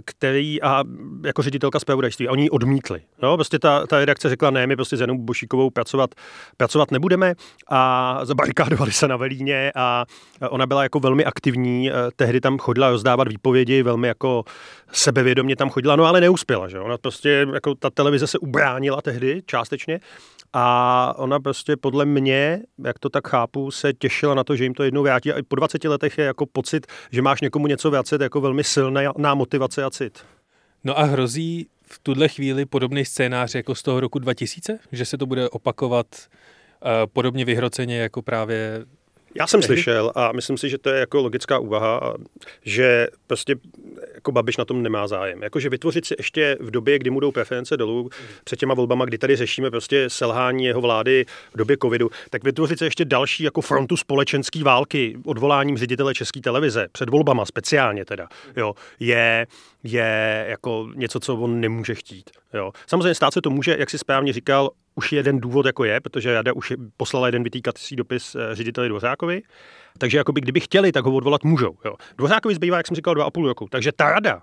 který 0.04 0.62
a 0.62 0.84
jako 1.24 1.42
ředitelka 1.42 1.80
zpravodajství. 1.80 2.28
A 2.28 2.32
oni 2.32 2.42
ji 2.42 2.50
odmítli. 2.50 3.02
No, 3.22 3.36
prostě 3.36 3.58
ta, 3.58 3.86
ta 3.86 3.98
redakce 3.98 4.28
řekla, 4.28 4.50
ne, 4.50 4.66
my 4.66 4.76
prostě 4.76 4.96
s 4.96 5.00
Janou 5.00 5.18
Bobošíkovou 5.18 5.70
pracovat, 5.70 6.10
pracovat 6.56 6.90
nebudeme 6.90 7.34
a 7.68 8.20
zabarikádovali 8.24 8.92
se 8.92 9.08
na 9.08 9.16
Velíně 9.16 9.72
a 9.74 10.04
ona 10.50 10.66
byla 10.66 10.82
jako 10.82 11.00
velmi 11.00 11.24
aktivní, 11.24 11.90
tehdy 12.16 12.40
tam 12.40 12.58
chodila 12.58 12.90
rozdávat 12.90 13.28
výpovědi, 13.28 13.82
velmi 13.82 14.08
jako 14.08 14.44
sebevědomě 14.92 15.56
tam 15.56 15.70
chodila, 15.70 15.96
no 16.00 16.06
ale 16.06 16.20
neuspěla, 16.20 16.68
že 16.68 16.80
Ona 16.80 16.98
prostě, 16.98 17.46
jako 17.54 17.74
ta 17.74 17.90
televize 17.90 18.26
se 18.26 18.38
ubránila 18.38 19.02
tehdy 19.02 19.42
částečně 19.46 20.00
a 20.52 21.14
ona 21.16 21.40
prostě 21.40 21.76
podle 21.76 22.04
mě, 22.04 22.62
jak 22.84 22.98
to 22.98 23.08
tak 23.08 23.28
chápu, 23.28 23.70
se 23.70 23.92
těšila 23.92 24.34
na 24.34 24.44
to, 24.44 24.56
že 24.56 24.64
jim 24.64 24.74
to 24.74 24.82
jednou 24.82 25.02
vrátí 25.02 25.32
a 25.32 25.42
po 25.48 25.56
20 25.56 25.84
letech 25.84 26.18
je 26.18 26.24
jako 26.24 26.46
pocit, 26.46 26.86
že 27.10 27.22
máš 27.22 27.40
někomu 27.40 27.66
něco 27.66 27.90
vracet 27.90 28.20
jako 28.20 28.40
velmi 28.40 28.64
silná 28.64 29.34
motivace 29.34 29.84
a 29.84 29.90
cit. 29.90 30.24
No 30.84 30.98
a 30.98 31.02
hrozí 31.02 31.66
v 31.82 31.98
tuhle 31.98 32.28
chvíli 32.28 32.66
podobný 32.66 33.04
scénář 33.04 33.54
jako 33.54 33.74
z 33.74 33.82
toho 33.82 34.00
roku 34.00 34.18
2000? 34.18 34.78
Že 34.92 35.04
se 35.04 35.18
to 35.18 35.26
bude 35.26 35.48
opakovat 35.48 36.06
uh, 36.16 36.90
podobně 37.12 37.44
vyhroceně 37.44 37.98
jako 37.98 38.22
právě 38.22 38.84
já 39.34 39.46
jsem 39.46 39.62
slyšel 39.62 40.12
a 40.14 40.32
myslím 40.32 40.58
si, 40.58 40.68
že 40.68 40.78
to 40.78 40.90
je 40.90 41.00
jako 41.00 41.20
logická 41.20 41.58
úvaha, 41.58 42.14
že 42.62 43.08
prostě 43.26 43.56
jako 44.14 44.32
Babiš 44.32 44.56
na 44.56 44.64
tom 44.64 44.82
nemá 44.82 45.06
zájem. 45.08 45.42
Jakože 45.42 45.68
vytvořit 45.68 46.06
si 46.06 46.14
ještě 46.18 46.56
v 46.60 46.70
době, 46.70 46.98
kdy 46.98 47.10
mu 47.10 47.20
jdou 47.20 47.32
preference 47.32 47.76
dolů, 47.76 48.10
před 48.44 48.58
těma 48.58 48.74
volbama, 48.74 49.04
kdy 49.04 49.18
tady 49.18 49.36
řešíme 49.36 49.70
prostě 49.70 50.10
selhání 50.10 50.64
jeho 50.64 50.80
vlády 50.80 51.26
v 51.54 51.56
době 51.56 51.76
covidu, 51.82 52.10
tak 52.30 52.44
vytvořit 52.44 52.78
si 52.78 52.84
ještě 52.84 53.04
další 53.04 53.44
jako 53.44 53.60
frontu 53.60 53.96
společenské 53.96 54.64
války 54.64 55.16
odvoláním 55.24 55.78
ředitele 55.78 56.14
České 56.14 56.40
televize 56.40 56.88
před 56.92 57.08
volbama 57.08 57.44
speciálně 57.44 58.04
teda, 58.04 58.28
jo, 58.56 58.74
je, 59.00 59.46
je 59.82 60.46
jako 60.48 60.88
něco, 60.94 61.20
co 61.20 61.36
on 61.36 61.60
nemůže 61.60 61.94
chtít. 61.94 62.30
Jo. 62.54 62.72
Samozřejmě 62.86 63.14
stát 63.14 63.34
se 63.34 63.40
to 63.40 63.50
může, 63.50 63.76
jak 63.78 63.90
si 63.90 63.98
správně 63.98 64.32
říkal, 64.32 64.70
už 65.00 65.12
jeden 65.12 65.40
důvod 65.40 65.66
jako 65.66 65.84
je, 65.84 66.00
protože 66.00 66.30
Jada 66.30 66.52
už 66.52 66.72
poslala 66.96 67.28
jeden 67.28 67.42
vytýkací 67.42 67.96
dopis 67.96 68.34
eh, 68.34 68.54
řediteli 68.54 68.88
Dvořákovi, 68.88 69.42
takže 69.98 70.18
jakoby 70.18 70.40
kdyby 70.40 70.60
chtěli, 70.60 70.92
tak 70.92 71.04
ho 71.04 71.12
odvolat 71.14 71.44
můžou. 71.44 71.76
Jo. 71.84 71.94
Dvořákovi 72.18 72.54
zbývá, 72.54 72.76
jak 72.76 72.86
jsem 72.86 72.96
říkal, 72.96 73.14
dva 73.14 73.24
a 73.24 73.30
půl 73.30 73.46
roku. 73.46 73.68
Takže 73.70 73.92
ta 73.92 74.10
rada, 74.10 74.42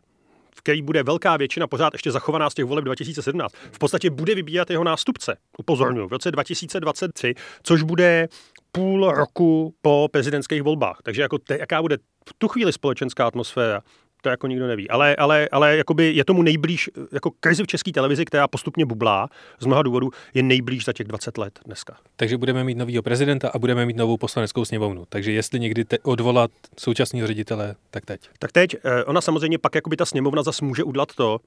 v 0.56 0.62
který 0.62 0.82
bude 0.82 1.04
velká 1.04 1.38
většina 1.38 1.67
pořád 1.67 1.93
ještě 1.93 2.12
zachovaná 2.12 2.50
z 2.50 2.54
těch 2.54 2.65
voleb 2.65 2.86
2017, 2.86 3.56
v 3.72 3.80
podstatě 3.80 4.10
bude 4.10 4.36
vybírat 4.36 4.70
jeho 4.70 4.84
nástupce. 4.84 5.38
Upozorňuji, 5.58 6.08
v 6.08 6.12
roce 6.12 6.32
2023, 6.32 7.34
což 7.63 7.82
bude 7.84 8.28
půl 8.72 9.12
roku 9.12 9.74
po 9.82 10.08
prezidentských 10.12 10.63
volbách. 10.63 10.98
Takže 11.04 11.22
jako 11.22 11.38
te, 11.38 11.58
jaká 11.58 11.82
bude 11.82 11.98
v 12.30 12.34
tu 12.38 12.48
chvíli 12.48 12.74
společenská 12.74 13.28
atmosféra, 13.28 13.82
to 14.21 14.30
jako 14.30 14.47
nikdo 14.47 14.67
neví. 14.67 14.89
Ale, 14.89 15.15
ale, 15.15 15.49
ale 15.51 15.77
jakoby 15.77 16.13
je 16.15 16.25
tomu 16.25 16.41
nejblíž, 16.41 16.89
jako 17.12 17.32
krizi 17.39 17.63
v 17.63 17.67
české 17.67 17.91
televizi, 17.91 18.25
která 18.25 18.47
postupně 18.47 18.86
bublá 18.86 19.30
z 19.60 19.65
mnoha 19.65 19.84
důvodů, 19.84 20.10
je 20.34 20.43
nejblíž 20.43 20.86
za 20.86 20.93
těch 20.93 21.08
20 21.08 21.38
let 21.38 21.60
dneska. 21.65 21.97
Takže 22.15 22.38
budeme 22.38 22.63
mít 22.63 22.77
nového 22.77 23.03
prezidenta 23.03 23.49
a 23.49 23.60
budeme 23.60 23.86
mít 23.86 23.97
novou 23.97 24.17
poslaneckou 24.17 24.65
sněmovnu. 24.65 25.06
Takže 25.10 25.32
jestli 25.32 25.60
někdy 25.60 25.86
te- 25.86 25.99
odvolat 25.99 26.51
současného 26.80 27.27
ředitele, 27.27 27.75
tak 27.91 28.06
teď. 28.06 28.21
Tak 28.39 28.51
teď, 28.51 28.75
eh, 28.84 29.03
ona 29.03 29.21
samozřejmě 29.21 29.58
pak 29.58 29.75
jakoby 29.75 29.97
ta 29.97 30.06
sněmovna 30.06 30.43
zase 30.43 30.65
může 30.65 30.84
udělat 30.84 31.15
to, 31.15 31.39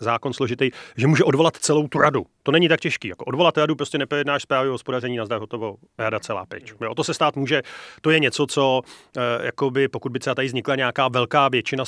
zákon 0.00 0.32
složitý, 0.32 0.70
že 0.96 1.06
může 1.06 1.24
odvolat 1.24 1.56
celou 1.56 1.88
tu 1.88 1.98
radu. 1.98 2.26
To 2.46 2.52
není 2.52 2.68
tak 2.68 2.80
těžký. 2.80 3.08
Jako 3.08 3.24
odvolat 3.24 3.58
radu 3.58 3.76
prostě 3.76 3.98
neprojednáš 3.98 4.42
zprávy 4.42 4.68
o 4.68 4.72
hospodaření, 4.72 5.16
nazdar 5.16 5.40
hotovo, 5.40 5.76
rada 5.98 6.20
celá 6.20 6.46
pryč. 6.46 6.74
Jo, 6.80 6.94
to 6.94 7.04
se 7.04 7.14
stát 7.14 7.36
může. 7.36 7.62
To 8.00 8.10
je 8.10 8.20
něco, 8.20 8.46
co 8.46 8.82
eh, 9.16 9.20
jakoby, 9.46 9.88
pokud 9.88 10.12
by 10.12 10.18
třeba 10.18 10.34
tady 10.34 10.46
vznikla 10.48 10.76
nějaká 10.76 11.08
velká 11.08 11.48
většina 11.48 11.84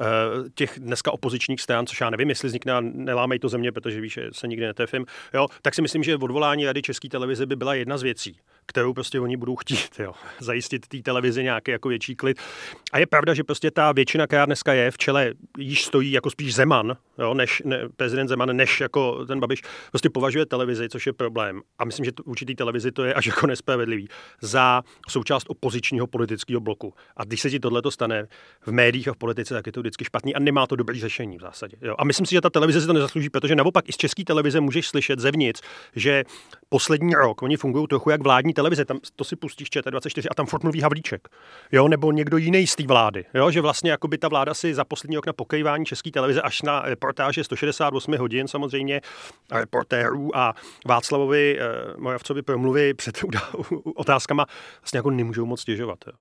eh, 0.00 0.04
těch 0.54 0.78
dneska 0.78 1.12
opozičních 1.12 1.60
stran, 1.60 1.86
což 1.86 2.00
já 2.00 2.10
nevím, 2.10 2.28
jestli 2.28 2.48
vznikne 2.48 2.80
nelámej 2.80 3.38
to 3.38 3.48
země, 3.48 3.72
protože 3.72 4.00
víš, 4.00 4.12
že 4.12 4.28
se 4.32 4.48
nikdy 4.48 4.66
netrefím, 4.66 5.06
jo, 5.34 5.46
tak 5.62 5.74
si 5.74 5.82
myslím, 5.82 6.02
že 6.02 6.16
odvolání 6.16 6.66
rady 6.66 6.82
České 6.82 7.08
televize 7.08 7.46
by 7.46 7.56
byla 7.56 7.74
jedna 7.74 7.98
z 7.98 8.02
věcí, 8.02 8.36
kterou 8.66 8.92
prostě 8.92 9.20
oni 9.20 9.36
budou 9.36 9.56
chtít, 9.56 9.98
jo, 9.98 10.12
zajistit 10.40 10.86
té 10.86 10.98
televizi 11.02 11.42
nějaký 11.42 11.70
jako 11.70 11.88
větší 11.88 12.16
klid. 12.16 12.40
A 12.92 12.98
je 12.98 13.06
pravda, 13.06 13.34
že 13.34 13.44
prostě 13.44 13.70
ta 13.70 13.92
většina, 13.92 14.26
která 14.26 14.46
dneska 14.46 14.72
je 14.72 14.90
v 14.90 14.98
čele, 14.98 15.32
již 15.58 15.84
stojí 15.84 16.12
jako 16.12 16.30
spíš 16.30 16.54
Zeman, 16.54 16.96
jo, 17.18 17.34
než 17.34 17.62
ne, 17.64 17.88
prezident 17.96 18.28
Zeman, 18.28 18.56
než 18.56 18.80
jako 18.80 19.26
ten 19.26 19.40
Babiš, 19.40 19.62
prostě 19.98 20.10
považuje 20.10 20.46
televizi, 20.46 20.88
což 20.88 21.06
je 21.06 21.12
problém. 21.12 21.60
A 21.78 21.84
myslím, 21.84 22.04
že 22.04 22.12
to, 22.12 22.22
určitý 22.22 22.54
televizi 22.54 22.92
to 22.92 23.04
je 23.04 23.14
až 23.14 23.26
jako 23.26 23.46
nespravedlivý, 23.46 24.08
za 24.40 24.82
součást 25.08 25.44
opozičního 25.48 26.06
politického 26.06 26.60
bloku. 26.60 26.94
A 27.16 27.24
když 27.24 27.40
se 27.40 27.50
ti 27.50 27.60
tohle 27.60 27.82
stane 27.88 28.26
v 28.66 28.72
médiích 28.72 29.08
a 29.08 29.12
v 29.12 29.16
politice, 29.16 29.54
tak 29.54 29.66
je 29.66 29.72
to 29.72 29.80
vždycky 29.80 30.04
špatný 30.04 30.34
a 30.34 30.38
nemá 30.38 30.66
to 30.66 30.76
dobrý 30.76 31.00
řešení 31.00 31.38
v 31.38 31.40
zásadě. 31.40 31.76
Jo. 31.82 31.94
A 31.98 32.04
myslím 32.04 32.26
si, 32.26 32.34
že 32.34 32.40
ta 32.40 32.50
televize 32.50 32.80
si 32.80 32.86
to 32.86 32.92
nezaslouží, 32.92 33.30
protože 33.30 33.56
naopak 33.56 33.88
i 33.88 33.92
z 33.92 33.96
české 33.96 34.24
televize 34.24 34.60
můžeš 34.60 34.88
slyšet 34.88 35.18
zevnitř, 35.18 35.60
že 35.96 36.24
poslední 36.68 37.14
rok 37.14 37.42
oni 37.42 37.56
fungují 37.56 37.86
trochu 37.86 38.10
jak 38.10 38.22
vládní 38.22 38.54
televize. 38.54 38.84
Tam 38.84 38.98
to 39.16 39.24
si 39.24 39.36
pustíš 39.36 39.68
ČT24 39.68 40.26
a 40.30 40.34
tam 40.34 40.46
furt 40.46 40.62
mluví 40.62 40.80
Havlíček. 40.80 41.28
Jo, 41.72 41.88
nebo 41.88 42.12
někdo 42.12 42.36
jiný 42.36 42.66
z 42.66 42.76
té 42.76 42.86
vlády. 42.86 43.24
Jo, 43.34 43.50
že 43.50 43.60
vlastně 43.60 43.90
jako 43.90 44.08
by 44.08 44.18
ta 44.18 44.28
vláda 44.28 44.54
si 44.54 44.74
za 44.74 44.84
poslední 44.84 45.16
rok 45.16 45.26
na 45.26 45.32
pokryvání 45.32 45.84
české 45.84 46.10
televize 46.10 46.42
až 46.42 46.62
na 46.62 46.82
reportáže 46.82 47.44
168 47.44 48.16
hodin 48.16 48.48
samozřejmě 48.48 49.00
reportérů 49.92 50.36
a 50.36 50.54
Václavovi 50.86 51.58
eh, 51.60 51.94
Moravcovi 51.98 52.42
promluvy 52.42 52.94
před 52.94 53.18
otázkama 53.94 54.46
vlastně 54.80 54.98
jako 54.98 55.10
nemůžou 55.10 55.46
moc 55.46 55.60
stěžovat. 55.60 55.98
Jo. 56.06 56.12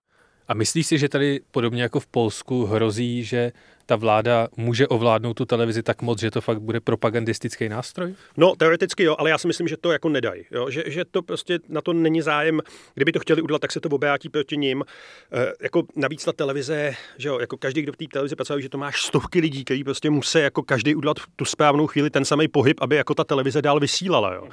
A 0.48 0.54
myslíš 0.54 0.88
si, 0.88 0.98
že 0.98 1.10
tady 1.10 1.40
podobně 1.52 1.82
jako 1.82 2.00
v 2.00 2.08
Polsku 2.08 2.66
hrozí, 2.66 3.24
že 3.24 3.52
ta 3.88 3.96
vláda 3.96 4.48
může 4.58 4.88
ovládnout 4.88 5.34
tu 5.34 5.46
televizi 5.46 5.84
tak 5.84 6.02
moc, 6.02 6.20
že 6.20 6.32
to 6.32 6.42
fakt 6.42 6.62
bude 6.62 6.80
propagandistický 6.80 7.70
nástroj? 7.70 8.14
No, 8.38 8.56
teoreticky 8.56 9.04
jo, 9.04 9.16
ale 9.20 9.30
já 9.30 9.38
si 9.38 9.48
myslím, 9.48 9.68
že 9.68 9.78
to 9.78 9.92
jako 9.92 10.10
nedají. 10.10 10.44
Jo? 10.52 10.70
Že, 10.70 10.84
že 10.88 11.06
to 11.06 11.22
prostě 11.22 11.60
na 11.70 11.82
to 11.82 11.94
není 11.94 12.22
zájem. 12.22 12.62
Kdyby 12.96 13.12
to 13.12 13.20
chtěli 13.20 13.42
udělat, 13.42 13.62
tak 13.62 13.72
se 13.72 13.80
to 13.80 13.90
obrátí 13.90 14.30
proti 14.30 14.58
ním. 14.58 14.84
E, 15.32 15.54
jako 15.62 15.84
navíc 15.96 16.26
ta 16.26 16.34
televize, 16.34 16.94
že 17.18 17.28
jo, 17.28 17.40
jako 17.40 17.58
každý, 17.58 17.82
kdo 17.82 17.94
v 17.94 17.98
té 17.98 18.06
televizi 18.12 18.36
pracuje, 18.36 18.62
že 18.62 18.70
to 18.70 18.78
máš 18.78 19.02
stovky 19.02 19.40
lidí, 19.40 19.64
kteří 19.64 19.84
prostě 19.84 20.10
musí 20.10 20.40
jako 20.40 20.64
každý 20.64 20.96
udělat 20.96 21.18
tu 21.36 21.46
správnou 21.46 21.88
chvíli 21.88 22.10
ten 22.10 22.26
samý 22.26 22.48
pohyb, 22.48 22.78
aby 22.82 22.96
jako 22.96 23.14
ta 23.14 23.24
televize 23.24 23.62
dál 23.62 23.80
vysílala. 23.80 24.34
Jo? 24.34 24.48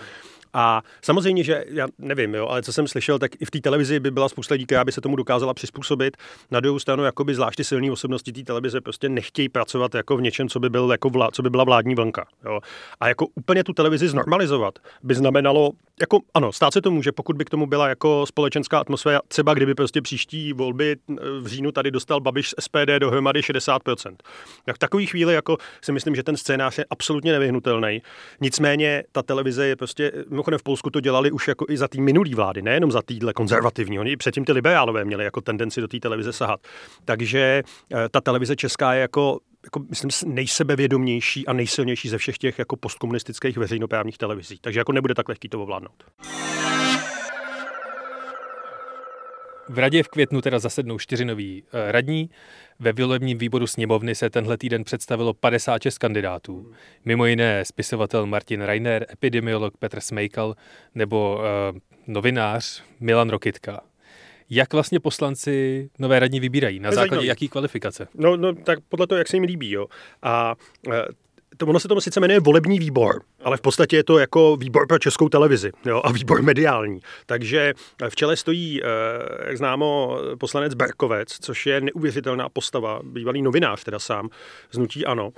A 0.55 0.83
samozřejmě, 1.03 1.45
že 1.45 1.65
já 1.69 1.87
nevím, 1.99 2.35
jo, 2.35 2.47
ale 2.47 2.63
co 2.63 2.73
jsem 2.73 2.89
slyšel, 2.89 3.19
tak 3.19 3.31
i 3.41 3.45
v 3.45 3.51
té 3.51 3.61
televizi 3.61 4.01
by 4.01 4.11
byla 4.11 4.29
spousta 4.29 4.55
lidí, 4.55 4.67
která 4.67 4.85
by 4.85 4.93
se 4.93 5.01
tomu 5.01 5.17
dokázala 5.17 5.55
přizpůsobit. 5.55 6.17
Na 6.51 6.61
druhou 6.61 6.79
stranu, 6.79 7.05
jakoby 7.05 7.35
zvláště 7.35 7.65
silné 7.65 7.93
osobnosti 7.93 8.33
té 8.33 8.43
televize 8.43 8.81
prostě 8.81 9.09
nechtějí 9.09 9.49
pracovat 9.49 9.95
jako 9.95 10.17
v 10.17 10.23
něčem, 10.23 10.49
co 10.49 10.61
by, 10.61 10.71
byl 10.71 10.91
jako 10.91 11.11
vlá, 11.11 11.31
co 11.31 11.43
by 11.43 11.51
byla 11.51 11.65
vládní 11.65 11.95
vlnka. 11.95 12.27
Jo. 12.45 12.61
A 13.01 13.09
jako 13.09 13.27
úplně 13.35 13.65
tu 13.65 13.73
televizi 13.73 14.09
znormalizovat 14.09 14.79
by 15.03 15.15
znamenalo, 15.15 15.71
jako 16.01 16.21
ano, 16.35 16.53
stát 16.53 16.73
se 16.73 16.81
to 16.81 16.91
může, 16.91 17.13
pokud 17.13 17.37
by 17.37 17.45
k 17.45 17.51
tomu 17.51 17.67
byla 17.67 17.89
jako 17.89 18.27
společenská 18.27 18.79
atmosféra, 18.79 19.21
třeba 19.29 19.55
kdyby 19.55 19.75
prostě 19.75 20.03
příští 20.03 20.53
volby 20.53 20.97
v 21.41 21.47
říjnu 21.47 21.73
tady 21.73 21.91
dostal 21.91 22.21
Babiš 22.21 22.49
z 22.49 22.55
SPD 22.61 22.99
dohromady 22.99 23.41
60%. 23.41 24.17
Tak 24.65 24.77
v 24.77 24.79
takové 24.79 25.07
chvíli 25.07 25.35
jako 25.35 25.57
si 25.83 25.93
myslím, 25.93 26.15
že 26.15 26.23
ten 26.23 26.37
scénář 26.37 26.79
je 26.79 26.85
absolutně 26.91 27.33
nevyhnutelný. 27.33 28.03
Nicméně 28.41 29.05
ta 29.13 29.23
televize 29.23 29.67
je 29.67 29.77
prostě, 29.77 30.13
mimochodem 30.45 30.59
v 30.59 30.63
Polsku 30.63 30.91
to 30.91 31.01
dělali 31.01 31.31
už 31.31 31.49
jako 31.49 31.67
i 31.69 31.77
za 31.77 31.89
té 31.89 32.01
minulý 32.01 32.35
vlády, 32.35 32.63
nejenom 32.63 32.93
za 32.93 33.03
týhle 33.03 33.33
konzervativní. 33.33 33.99
Oni 33.99 34.17
předtím 34.17 34.45
ty 34.45 34.53
liberálové 34.53 35.05
měli 35.05 35.25
jako 35.25 35.41
tendenci 35.41 35.81
do 35.81 35.89
té 35.89 36.01
televize 36.01 36.33
sahat. 36.33 36.61
Takže 37.05 37.63
eh, 37.93 38.09
ta 38.09 38.21
televize 38.21 38.57
česká 38.57 38.95
je 38.95 39.01
jako 39.01 39.39
jako, 39.65 39.81
myslím, 39.89 40.35
nejsebevědomější 40.35 41.47
a 41.47 41.53
nejsilnější 41.53 42.09
ze 42.09 42.19
všech 42.19 42.39
těch 42.39 42.59
jako 42.59 42.77
postkomunistických 42.77 43.57
veřejnoprávních 43.57 44.19
televizí. 44.19 44.59
Takže 44.61 44.81
jako 44.81 44.93
nebude 44.93 45.15
tak 45.15 45.29
lehký 45.29 45.49
to 45.49 45.63
ovládnout. 45.63 46.05
V 49.69 49.79
radě 49.79 50.03
v 50.03 50.09
květnu 50.09 50.41
teda 50.41 50.59
zasednou 50.59 50.99
čtyři 50.99 51.25
noví 51.25 51.63
eh, 51.73 51.93
radní. 51.93 52.31
Ve 52.79 52.93
volebním 52.93 53.39
výboru 53.39 53.67
sněmovny 53.67 54.15
se 54.15 54.31
tenhle 54.31 54.59
týden 54.59 54.85
představilo 54.85 55.35
56 55.35 55.99
kandidátů. 55.99 56.73
Mimo 57.05 57.27
jiné 57.27 57.65
spisovatel 57.65 58.27
Martin 58.27 58.63
Reiner, 58.63 59.07
epidemiolog 59.13 59.77
Petr 59.77 60.01
Smejkal 60.01 60.55
nebo 60.95 61.39
uh, 61.73 61.79
novinář 62.07 62.83
Milan 63.01 63.31
Rokitka. 63.31 63.81
Jak 64.51 64.73
vlastně 64.73 65.01
poslanci 65.01 65.89
nové 65.99 66.19
radní 66.19 66.41
vybírají? 66.41 66.81
Na 66.81 66.93
základě 66.93 67.27
jaký 67.27 67.49
kvalifikace? 67.49 68.09
No, 68.15 68.37
no, 68.37 68.55
tak 68.55 68.79
podle 68.89 69.07
toho, 69.07 69.19
jak 69.19 69.29
se 69.29 69.37
jim 69.37 69.45
líbí. 69.45 69.71
Jo. 69.71 69.87
A 70.23 70.55
e, 70.93 71.05
to, 71.57 71.67
ono 71.67 71.81
se 71.81 71.89
tomu 71.89 72.01
sice 72.01 72.21
jmenuje 72.21 72.41
volební 72.41 72.79
výbor, 72.79 73.23
ale 73.43 73.57
v 73.57 73.61
podstatě 73.61 73.97
je 73.97 74.05
to 74.05 74.19
jako 74.19 74.57
výbor 74.57 74.87
pro 74.87 74.99
českou 74.99 75.29
televizi 75.29 75.71
jo, 75.85 76.01
a 76.05 76.13
výbor 76.13 76.43
mediální. 76.43 77.01
Takže 77.27 77.75
v 78.09 78.17
čele 78.17 78.37
stojí, 78.37 78.81
e, 78.83 78.87
jak 79.47 79.59
známo, 79.59 80.19
poslanec 80.41 80.75
Berkovec, 80.75 81.29
což 81.41 81.67
je 81.67 81.81
neuvěřitelná 81.81 82.49
postava, 82.49 83.01
bývalý 83.03 83.43
novinář 83.43 83.85
teda 83.85 83.99
sám, 83.99 84.29
znutí 84.73 85.07
ano. 85.07 85.31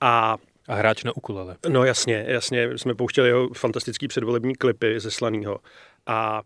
A 0.00 0.36
a 0.68 0.74
hráč 0.74 1.04
na 1.04 1.16
ukulele. 1.16 1.56
No 1.68 1.84
jasně, 1.84 2.24
jasně, 2.28 2.78
jsme 2.78 2.94
pouštěli 2.94 3.28
jeho 3.28 3.48
fantastický 3.54 4.08
předvolební 4.08 4.54
klipy 4.54 5.00
ze 5.00 5.10
Slanýho. 5.10 5.58
A 6.06 6.42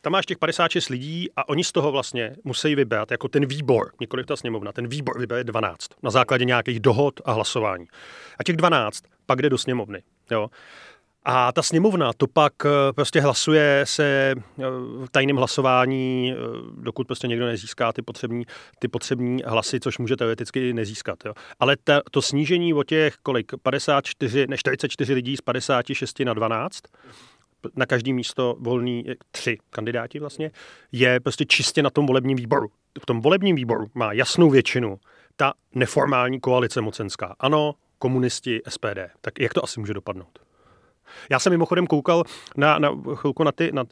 tam 0.00 0.12
máš 0.12 0.26
těch 0.26 0.38
56 0.38 0.88
lidí 0.88 1.28
a 1.36 1.48
oni 1.48 1.64
z 1.64 1.72
toho 1.72 1.92
vlastně 1.92 2.36
musí 2.44 2.74
vybrat 2.74 3.10
jako 3.10 3.28
ten 3.28 3.46
výbor, 3.46 3.92
nikoliv 4.00 4.26
ta 4.26 4.36
sněmovna, 4.36 4.72
ten 4.72 4.88
výbor 4.88 5.18
vybere 5.18 5.44
12 5.44 5.88
na 6.02 6.10
základě 6.10 6.44
nějakých 6.44 6.80
dohod 6.80 7.20
a 7.24 7.32
hlasování. 7.32 7.86
A 8.38 8.44
těch 8.44 8.56
12 8.56 9.04
pak 9.26 9.42
jde 9.42 9.50
do 9.50 9.58
sněmovny. 9.58 10.02
Jo? 10.30 10.50
A 11.24 11.52
ta 11.52 11.62
sněmovna 11.62 12.12
to 12.12 12.26
pak 12.26 12.52
eh, 12.64 12.92
prostě 12.92 13.20
hlasuje 13.20 13.82
se 13.84 14.34
eh, 14.38 14.62
v 15.04 15.08
tajném 15.10 15.36
hlasování, 15.36 16.32
eh, 16.32 16.36
dokud 16.82 17.06
prostě 17.06 17.26
někdo 17.26 17.46
nezíská 17.46 17.92
ty 17.92 18.02
potřební, 18.02 18.44
ty 18.78 18.88
potřební 18.88 19.42
hlasy, 19.46 19.80
což 19.80 19.98
může 19.98 20.16
teoreticky 20.16 20.72
nezískat. 20.72 21.18
Jo. 21.24 21.34
Ale 21.60 21.76
ta, 21.84 22.02
to 22.10 22.22
snížení 22.22 22.74
o 22.74 22.82
těch 22.82 23.16
kolik, 23.22 23.52
54, 23.62 24.46
ne 24.46 24.56
44 24.58 25.14
lidí 25.14 25.36
z 25.36 25.40
56 25.40 26.20
na 26.20 26.34
12, 26.34 26.80
na 27.76 27.86
každý 27.86 28.12
místo 28.12 28.56
volný 28.60 29.04
tři 29.30 29.58
kandidáti 29.70 30.18
vlastně, 30.18 30.50
je 30.92 31.20
prostě 31.20 31.44
čistě 31.44 31.82
na 31.82 31.90
tom 31.90 32.06
volebním 32.06 32.36
výboru. 32.36 32.68
V 33.02 33.06
tom 33.06 33.20
volebním 33.20 33.56
výboru 33.56 33.86
má 33.94 34.12
jasnou 34.12 34.50
většinu 34.50 34.98
ta 35.36 35.54
neformální 35.74 36.40
koalice 36.40 36.80
mocenská. 36.80 37.36
Ano, 37.40 37.74
komunisti, 37.98 38.60
SPD. 38.68 38.98
Tak 39.20 39.40
jak 39.40 39.54
to 39.54 39.64
asi 39.64 39.80
může 39.80 39.94
dopadnout? 39.94 40.47
Já 41.30 41.38
jsem 41.38 41.50
mimochodem 41.50 41.86
koukal 41.86 42.24
na, 42.56 42.78
na 42.78 42.90
chvilku 43.14 43.44
na 43.44 43.52
ty, 43.52 43.72
na, 43.72 43.84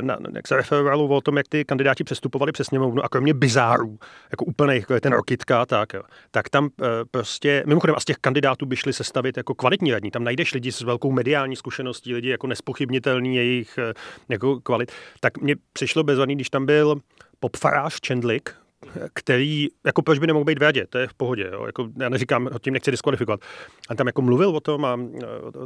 na, 0.00 0.16
na, 0.20 0.30
jak 0.34 0.48
se 0.48 0.56
referovalo 0.56 1.08
o 1.08 1.20
tom, 1.20 1.36
jak 1.36 1.48
ty 1.48 1.64
kandidáti 1.64 2.04
přestupovali 2.04 2.52
přes 2.52 2.66
sněmovnu 2.66 3.04
a 3.04 3.08
kromě 3.08 3.34
bizárů, 3.34 3.98
jako 4.30 4.44
úplných, 4.44 4.80
jako 4.80 4.94
je 4.94 5.00
ten 5.00 5.12
Rokitka, 5.12 5.66
tak, 5.66 5.92
tak 6.30 6.48
tam 6.48 6.68
e, 6.82 6.86
prostě, 7.10 7.62
mimochodem 7.66 7.96
a 7.96 8.00
z 8.00 8.04
těch 8.04 8.16
kandidátů 8.16 8.66
by 8.66 8.76
šli 8.76 8.92
sestavit 8.92 9.36
jako 9.36 9.54
kvalitní 9.54 9.92
radní. 9.92 10.10
Tam 10.10 10.24
najdeš 10.24 10.54
lidi 10.54 10.72
s 10.72 10.80
velkou 10.80 11.12
mediální 11.12 11.56
zkušeností, 11.56 12.14
lidi 12.14 12.28
jako 12.28 12.46
nespochybnitelný 12.46 13.36
jejich 13.36 13.78
e, 13.78 13.92
jako 14.28 14.60
kvalit. 14.60 14.92
Tak 15.20 15.38
mně 15.38 15.54
přišlo 15.72 16.02
bezvadný, 16.02 16.34
když 16.34 16.50
tam 16.50 16.66
byl 16.66 17.00
popfarář 17.40 18.00
Čendlik, 18.00 18.54
který, 19.14 19.68
jako 19.86 20.02
proč 20.02 20.18
by 20.18 20.26
nemohl 20.26 20.44
být 20.44 20.58
v 20.58 20.62
radě, 20.62 20.86
to 20.90 20.98
je 20.98 21.06
v 21.06 21.14
pohodě, 21.14 21.50
jo? 21.52 21.66
Jako, 21.66 21.88
já 22.00 22.08
neříkám, 22.08 22.50
tím 22.60 22.72
nechci 22.72 22.90
diskvalifikovat. 22.90 23.40
A 23.88 23.94
tam 23.94 24.06
jako 24.06 24.22
mluvil 24.22 24.48
o 24.48 24.60
tom 24.60 24.84
a 24.84 24.98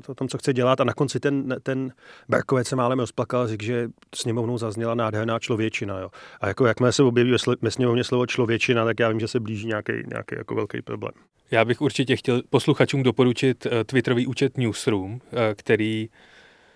o 0.08 0.14
tom, 0.14 0.28
co 0.28 0.38
chce 0.38 0.52
dělat 0.52 0.80
a 0.80 0.84
na 0.84 0.92
konci 0.92 1.20
ten, 1.20 1.56
ten 1.62 1.92
Berkovec 2.28 2.68
se 2.68 2.76
málem 2.76 2.98
rozplakal, 2.98 3.48
řekl, 3.48 3.64
že 3.64 3.88
sněmovnou 4.14 4.58
zazněla 4.58 4.94
nádherná 4.94 5.38
člověčina. 5.38 5.98
Jo? 5.98 6.10
A 6.40 6.48
jako 6.48 6.66
jakmile 6.66 6.92
se 6.92 7.02
objeví 7.02 7.34
ve 7.62 7.70
sněmovně 7.70 8.04
slovo 8.04 8.26
člověčina, 8.26 8.84
tak 8.84 9.00
já 9.00 9.08
vím, 9.08 9.20
že 9.20 9.28
se 9.28 9.40
blíží 9.40 9.66
nějaký, 9.66 9.92
nějaký 9.92 10.34
jako 10.38 10.54
velký 10.54 10.82
problém. 10.82 11.12
Já 11.50 11.64
bych 11.64 11.80
určitě 11.80 12.16
chtěl 12.16 12.42
posluchačům 12.50 13.02
doporučit 13.02 13.66
uh, 13.66 13.72
Twitterový 13.86 14.26
účet 14.26 14.58
Newsroom, 14.58 15.12
uh, 15.12 15.18
který 15.56 16.08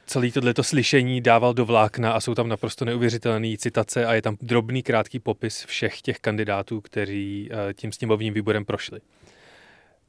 celý 0.07 0.33
tohleto 0.33 0.63
slyšení 0.63 1.21
dával 1.21 1.55
do 1.55 1.65
vlákna 1.65 2.13
a 2.13 2.21
jsou 2.21 2.35
tam 2.35 2.49
naprosto 2.49 2.85
neuvěřitelné 2.85 3.57
citace 3.57 4.07
a 4.07 4.15
je 4.15 4.23
tam 4.23 4.37
drobný 4.43 4.83
krátký 4.83 5.19
popis 5.19 5.65
všech 5.65 6.03
těch 6.03 6.19
kandidátů, 6.19 6.81
kteří 6.81 7.49
eh, 7.53 7.75
tím 7.75 7.93
sněmovním 7.93 8.35
výborem 8.35 8.65
prošli. 8.65 9.01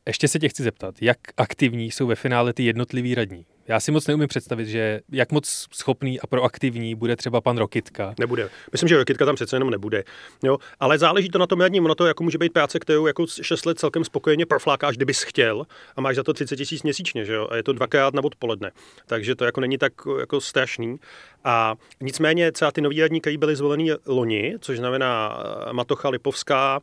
Ještě 0.06 0.28
se 0.28 0.40
tě 0.40 0.50
chci 0.50 0.64
zeptat, 0.64 0.96
jak 1.02 1.18
aktivní 1.38 1.92
jsou 1.92 2.08
ve 2.08 2.16
finále 2.16 2.54
ty 2.54 2.64
jednotliví 2.64 3.16
radní? 3.16 3.46
Já 3.68 3.80
si 3.80 3.92
moc 3.92 4.08
neumím 4.08 4.28
představit, 4.28 4.66
že 4.66 5.02
jak 5.12 5.32
moc 5.32 5.68
schopný 5.74 6.20
a 6.20 6.28
proaktivní 6.28 6.96
bude 6.96 7.16
třeba 7.16 7.42
pan 7.42 7.58
Rokitka. 7.58 8.14
Nebude. 8.20 8.50
Myslím, 8.72 8.88
že 8.88 8.98
Rokitka 8.98 9.26
tam 9.26 9.36
přece 9.36 9.56
jenom 9.56 9.70
nebude. 9.70 10.04
Jo? 10.44 10.58
Ale 10.80 10.98
záleží 10.98 11.30
to 11.30 11.38
na 11.38 11.48
tom 11.48 11.62
radním. 11.62 11.86
Ono 11.86 11.96
to 11.96 12.06
jako 12.06 12.24
může 12.24 12.38
být 12.38 12.54
práce, 12.54 12.80
kterou 12.80 13.08
jako 13.08 13.26
6 13.42 13.66
let 13.66 13.80
celkem 13.80 14.04
spokojeně 14.04 14.46
proflákáš, 14.46 14.96
kdybys 14.96 15.24
chtěl 15.24 15.66
a 15.96 16.02
máš 16.02 16.16
za 16.16 16.24
to 16.24 16.34
30 16.34 16.56
tisíc 16.56 16.84
měsíčně. 16.84 17.26
Že 17.26 17.34
jo? 17.34 17.48
A 17.52 17.56
je 17.56 17.64
to 17.64 17.74
dvakrát 17.74 18.14
na 18.14 18.24
odpoledne. 18.24 18.72
Takže 19.06 19.36
to 19.36 19.46
jako 19.46 19.62
není 19.62 19.78
tak 19.78 19.94
jako 20.20 20.42
strašný. 20.42 21.00
A 21.44 21.76
nicméně 22.02 22.52
třeba 22.52 22.72
ty 22.72 22.82
noví 22.82 23.02
radní, 23.02 23.22
kteří 23.22 23.38
byli 23.38 23.56
zvolení 23.56 23.92
loni, 24.06 24.56
což 24.60 24.78
znamená 24.78 25.38
eh, 25.70 25.74
Matocha 25.74 26.10
Lipovská, 26.10 26.80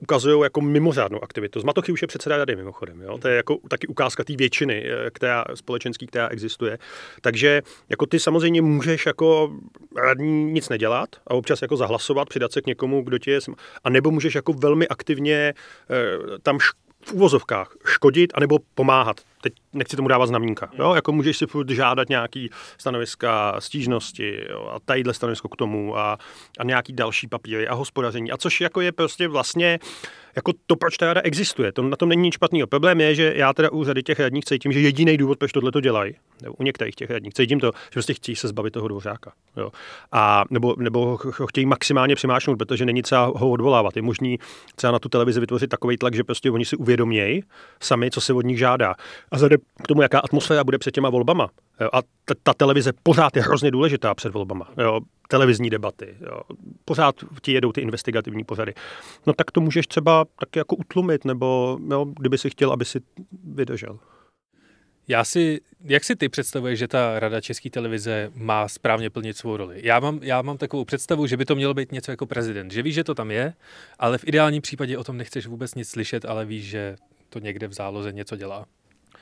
ukazují 0.00 0.42
jako 0.42 0.60
mimořádnou 0.60 1.24
aktivitu. 1.24 1.60
Z 1.60 1.64
Matochy 1.64 1.92
už 1.92 2.02
je 2.02 2.08
předseda 2.08 2.36
rady 2.36 2.56
mimochodem. 2.56 3.02
Jo? 3.02 3.18
To 3.18 3.28
je 3.28 3.36
jako 3.36 3.58
taky 3.68 3.86
ukázka 3.86 4.24
té 4.24 4.36
většiny, 4.36 4.84
eh, 4.86 5.10
která 5.10 5.44
společenský, 5.54 6.06
která 6.06 6.28
existuje. 6.28 6.78
Takže 7.20 7.62
jako 7.88 8.06
ty 8.06 8.20
samozřejmě 8.20 8.62
můžeš 8.62 9.06
jako 9.06 9.52
radní 9.96 10.44
nic 10.44 10.68
nedělat 10.68 11.08
a 11.26 11.34
občas 11.34 11.62
jako 11.62 11.76
zahlasovat, 11.76 12.28
přidat 12.28 12.52
se 12.52 12.62
k 12.62 12.66
někomu, 12.66 13.02
kdo 13.02 13.18
ti 13.18 13.30
je, 13.30 13.38
a 13.84 13.90
nebo 13.90 14.10
můžeš 14.10 14.34
jako 14.34 14.52
velmi 14.52 14.88
aktivně 14.88 15.54
tam 16.42 16.58
v 17.04 17.12
úvozovkách 17.12 17.76
škodit 17.84 18.32
anebo 18.34 18.58
pomáhat. 18.74 19.20
Teď 19.44 19.52
nechci 19.72 19.96
tomu 19.96 20.08
dávat 20.08 20.26
znamínka. 20.26 20.70
Jo? 20.78 20.94
Jako 20.94 21.12
můžeš 21.12 21.36
si 21.36 21.46
furt 21.46 21.70
žádat 21.70 22.08
nějaký 22.08 22.50
stanoviska, 22.78 23.56
stížnosti 23.58 24.40
jo? 24.50 24.70
a 24.74 24.80
tadyhle 24.80 25.14
stanovisko 25.14 25.48
k 25.48 25.56
tomu 25.56 25.98
a, 25.98 26.18
a 26.58 26.64
nějaký 26.64 26.92
další 26.92 27.26
papíry 27.26 27.68
a 27.68 27.74
hospodaření. 27.74 28.30
A 28.30 28.36
což 28.36 28.60
jako 28.60 28.80
je 28.80 28.92
prostě 28.92 29.28
vlastně 29.28 29.78
jako 30.36 30.52
to, 30.66 30.76
proč 30.76 30.96
ta 30.96 31.06
rada 31.06 31.20
existuje. 31.24 31.72
To 31.72 31.82
na 31.82 31.96
tom 31.96 32.08
není 32.08 32.22
nic 32.22 32.34
špatného. 32.34 32.66
Problém 32.66 33.00
je, 33.00 33.14
že 33.14 33.32
já 33.36 33.52
teda 33.52 33.70
u 33.70 33.84
řady 33.84 34.02
těch 34.02 34.20
radních 34.20 34.44
cítím, 34.44 34.72
že 34.72 34.80
jediný 34.80 35.16
důvod, 35.16 35.38
proč 35.38 35.52
tohle 35.52 35.72
to 35.72 35.80
dělají, 35.80 36.14
nebo 36.42 36.54
u 36.54 36.62
některých 36.62 36.94
těch 36.94 37.10
radních, 37.10 37.34
cítím 37.34 37.60
to, 37.60 37.66
že 37.66 37.92
prostě 37.92 38.14
chtějí 38.14 38.36
se 38.36 38.48
zbavit 38.48 38.70
toho 38.70 38.88
dvořáka. 38.88 39.32
Jo. 39.56 39.70
A, 40.12 40.44
nebo, 40.50 40.74
nebo 40.78 41.18
ho 41.38 41.46
chtějí 41.46 41.66
maximálně 41.66 42.14
přimášnout, 42.14 42.58
protože 42.58 42.84
není 42.84 43.02
třeba 43.02 43.24
ho 43.24 43.50
odvolávat. 43.50 43.96
Je 43.96 44.02
možný 44.02 44.38
třeba 44.74 44.90
na 44.90 44.98
tu 44.98 45.08
televizi 45.08 45.40
vytvořit 45.40 45.70
takový 45.70 45.96
tlak, 45.96 46.14
že 46.14 46.24
prostě 46.24 46.50
oni 46.50 46.64
si 46.64 46.76
uvědomějí 46.76 47.42
sami, 47.80 48.10
co 48.10 48.20
se 48.20 48.32
od 48.32 48.44
nich 48.44 48.58
žádá. 48.58 48.94
A 49.34 49.36
vzhledem 49.36 49.58
k 49.82 49.86
tomu, 49.86 50.02
jaká 50.02 50.18
atmosféra 50.18 50.64
bude 50.64 50.78
před 50.78 50.94
těma 50.94 51.10
volbama, 51.10 51.50
jo, 51.80 51.88
a 51.92 52.02
ta, 52.24 52.34
ta 52.42 52.54
televize 52.54 52.92
pořád 53.02 53.36
je 53.36 53.42
hrozně 53.42 53.70
důležitá 53.70 54.14
před 54.14 54.32
volbama. 54.32 54.68
Jo 54.78 55.00
televizní 55.28 55.70
debaty. 55.70 56.16
Jo. 56.20 56.40
Pořád 56.84 57.14
ti 57.42 57.52
jedou 57.52 57.72
ty 57.72 57.80
investigativní 57.80 58.44
pořady. 58.44 58.74
No 59.26 59.32
tak 59.32 59.50
to 59.50 59.60
můžeš 59.60 59.86
třeba 59.86 60.24
taky 60.38 60.58
jako 60.58 60.76
utlumit, 60.76 61.24
nebo 61.24 61.78
jo, 61.90 62.04
kdyby 62.04 62.38
si 62.38 62.50
chtěl, 62.50 62.72
aby 62.72 62.84
si 62.84 63.00
vydržel. 63.44 63.98
Já 65.08 65.24
si, 65.24 65.60
jak 65.84 66.04
si 66.04 66.16
ty 66.16 66.28
představuješ, 66.28 66.78
že 66.78 66.88
ta 66.88 67.20
Rada 67.20 67.40
České 67.40 67.70
televize 67.70 68.30
má 68.34 68.68
správně 68.68 69.10
plnit 69.10 69.36
svou 69.36 69.56
roli? 69.56 69.80
Já 69.82 70.00
mám, 70.00 70.18
já 70.22 70.42
mám 70.42 70.58
takovou 70.58 70.84
představu, 70.84 71.26
že 71.26 71.36
by 71.36 71.44
to 71.44 71.54
mělo 71.54 71.74
být 71.74 71.92
něco 71.92 72.10
jako 72.10 72.26
prezident. 72.26 72.72
Že 72.72 72.82
víš, 72.82 72.94
že 72.94 73.04
to 73.04 73.14
tam 73.14 73.30
je, 73.30 73.54
ale 73.98 74.18
v 74.18 74.28
ideálním 74.28 74.62
případě 74.62 74.98
o 74.98 75.04
tom 75.04 75.16
nechceš 75.16 75.46
vůbec 75.46 75.74
nic 75.74 75.88
slyšet, 75.88 76.24
ale 76.24 76.44
víš, 76.44 76.64
že 76.64 76.96
to 77.28 77.38
někde 77.38 77.68
v 77.68 77.72
záloze 77.72 78.12
něco 78.12 78.36
dělá. 78.36 78.66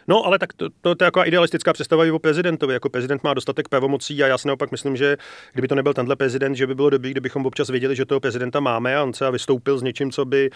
No, 0.08 0.26
ale 0.26 0.38
tak 0.38 0.52
to, 0.52 0.68
to, 0.80 0.94
to 0.94 1.04
je 1.04 1.06
jako 1.06 1.24
idealistická 1.24 1.72
představa 1.72 2.04
o 2.14 2.18
prezidentovi. 2.18 2.74
Jako 2.74 2.88
prezident 2.88 3.24
má 3.24 3.34
dostatek 3.34 3.68
pravomocí 3.68 4.22
a 4.22 4.26
já 4.26 4.38
si 4.38 4.48
naopak 4.48 4.70
myslím, 4.70 4.96
že 4.96 5.16
kdyby 5.52 5.68
to 5.68 5.74
nebyl 5.74 5.94
tenhle 5.94 6.16
prezident, 6.16 6.54
že 6.54 6.66
by 6.66 6.74
bylo 6.74 6.90
dobré, 6.90 7.10
kdybychom 7.10 7.46
občas 7.46 7.68
věděli, 7.68 7.96
že 7.96 8.04
toho 8.04 8.20
prezidenta 8.20 8.60
máme 8.60 8.96
a 8.96 9.02
on 9.02 9.12
se 9.12 9.30
vystoupil 9.30 9.78
s 9.78 9.82
něčím, 9.82 10.10
co 10.10 10.24
by 10.24 10.46
e, 10.46 10.50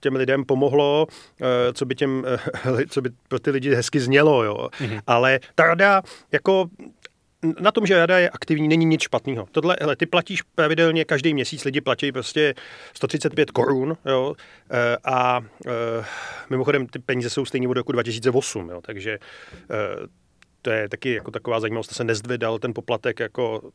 těm 0.00 0.16
lidem 0.16 0.44
pomohlo, 0.44 1.06
e, 1.40 1.72
co 1.72 1.84
by 1.84 1.94
těm, 1.94 2.24
e, 2.26 2.86
co 2.88 3.02
by 3.02 3.10
pro 3.28 3.38
ty 3.38 3.50
lidi 3.50 3.74
hezky 3.74 4.00
znělo. 4.00 4.44
Jo. 4.44 4.68
Mm-hmm. 4.80 5.00
Ale 5.06 5.40
ta 5.54 5.66
rada 5.66 6.02
jako 6.32 6.68
na 7.60 7.72
tom, 7.72 7.86
že 7.86 7.98
rada 7.98 8.18
je 8.18 8.30
aktivní, 8.30 8.68
není 8.68 8.84
nic 8.84 9.02
špatného. 9.02 9.46
Tohle, 9.50 9.76
hele, 9.80 9.96
ty 9.96 10.06
platíš 10.06 10.42
pravidelně, 10.42 11.04
každý 11.04 11.34
měsíc 11.34 11.64
lidi 11.64 11.80
platí 11.80 12.12
prostě 12.12 12.54
135 12.94 13.50
korun, 13.50 13.96
jo, 14.06 14.34
eh, 14.70 14.96
a 15.04 15.40
e, 15.66 16.04
mimochodem 16.50 16.86
ty 16.86 16.98
peníze 16.98 17.30
jsou 17.30 17.44
stejně 17.44 17.68
od 17.68 17.76
roku 17.76 17.92
2008, 17.92 18.68
jo, 18.70 18.80
takže 18.80 19.12
e, 19.12 19.18
to 20.62 20.70
je 20.70 20.88
taky 20.88 21.14
jako 21.14 21.30
taková 21.30 21.60
zajímavost, 21.60 21.94
se 21.94 22.04
nezdvedal 22.04 22.58
ten 22.58 22.74
poplatek 22.74 23.20
jako 23.20 23.70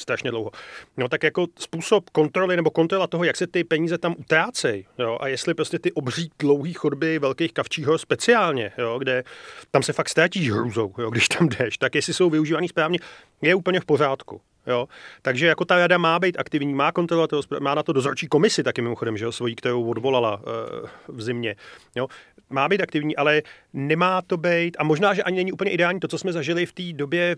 strašně 0.00 0.30
dlouho. 0.30 0.50
No 0.96 1.08
tak 1.08 1.22
jako 1.22 1.46
způsob 1.58 2.10
kontroly 2.10 2.56
nebo 2.56 2.70
kontrola 2.70 3.06
toho, 3.06 3.24
jak 3.24 3.36
se 3.36 3.46
ty 3.46 3.64
peníze 3.64 3.98
tam 3.98 4.14
utrácejí, 4.18 4.86
jo, 4.98 5.18
a 5.20 5.28
jestli 5.28 5.54
prostě 5.54 5.78
ty 5.78 5.92
obří 5.92 6.30
dlouhý 6.38 6.72
chodby 6.72 7.18
velkých 7.18 7.52
kavčího 7.52 7.98
speciálně, 7.98 8.72
jo, 8.78 8.98
kde 8.98 9.24
tam 9.70 9.82
se 9.82 9.92
fakt 9.92 10.08
ztrátíš 10.08 10.50
hrůzou, 10.50 10.94
jo, 10.98 11.10
když 11.10 11.28
tam 11.28 11.48
jdeš, 11.48 11.78
tak 11.78 11.94
jestli 11.94 12.14
jsou 12.14 12.30
využívaný 12.30 12.68
správně, 12.68 12.98
je 13.42 13.54
úplně 13.54 13.80
v 13.80 13.84
pořádku. 13.84 14.40
Jo? 14.66 14.88
Takže 15.22 15.46
jako 15.46 15.64
ta 15.64 15.78
rada 15.78 15.98
má 15.98 16.18
být 16.18 16.38
aktivní, 16.38 16.74
má 16.74 16.92
kontrolovat, 16.92 17.30
má 17.60 17.74
na 17.74 17.82
to 17.82 17.92
dozorčí 17.92 18.26
komisi 18.26 18.62
taky 18.62 18.82
mimochodem, 18.82 19.16
že 19.16 19.24
jo, 19.24 19.32
svojí, 19.32 19.56
kterou 19.56 19.88
odvolala 19.88 20.36
uh, 20.36 20.88
v 21.08 21.22
zimě. 21.22 21.56
Jo? 21.94 22.06
Má 22.50 22.68
být 22.68 22.80
aktivní, 22.80 23.16
ale 23.16 23.42
nemá 23.72 24.22
to 24.22 24.36
být, 24.36 24.76
a 24.78 24.84
možná, 24.84 25.14
že 25.14 25.22
ani 25.22 25.36
není 25.36 25.52
úplně 25.52 25.70
ideální 25.70 26.00
to, 26.00 26.08
co 26.08 26.18
jsme 26.18 26.32
zažili 26.32 26.66
v 26.66 26.72
té 26.72 26.92
době, 26.92 27.36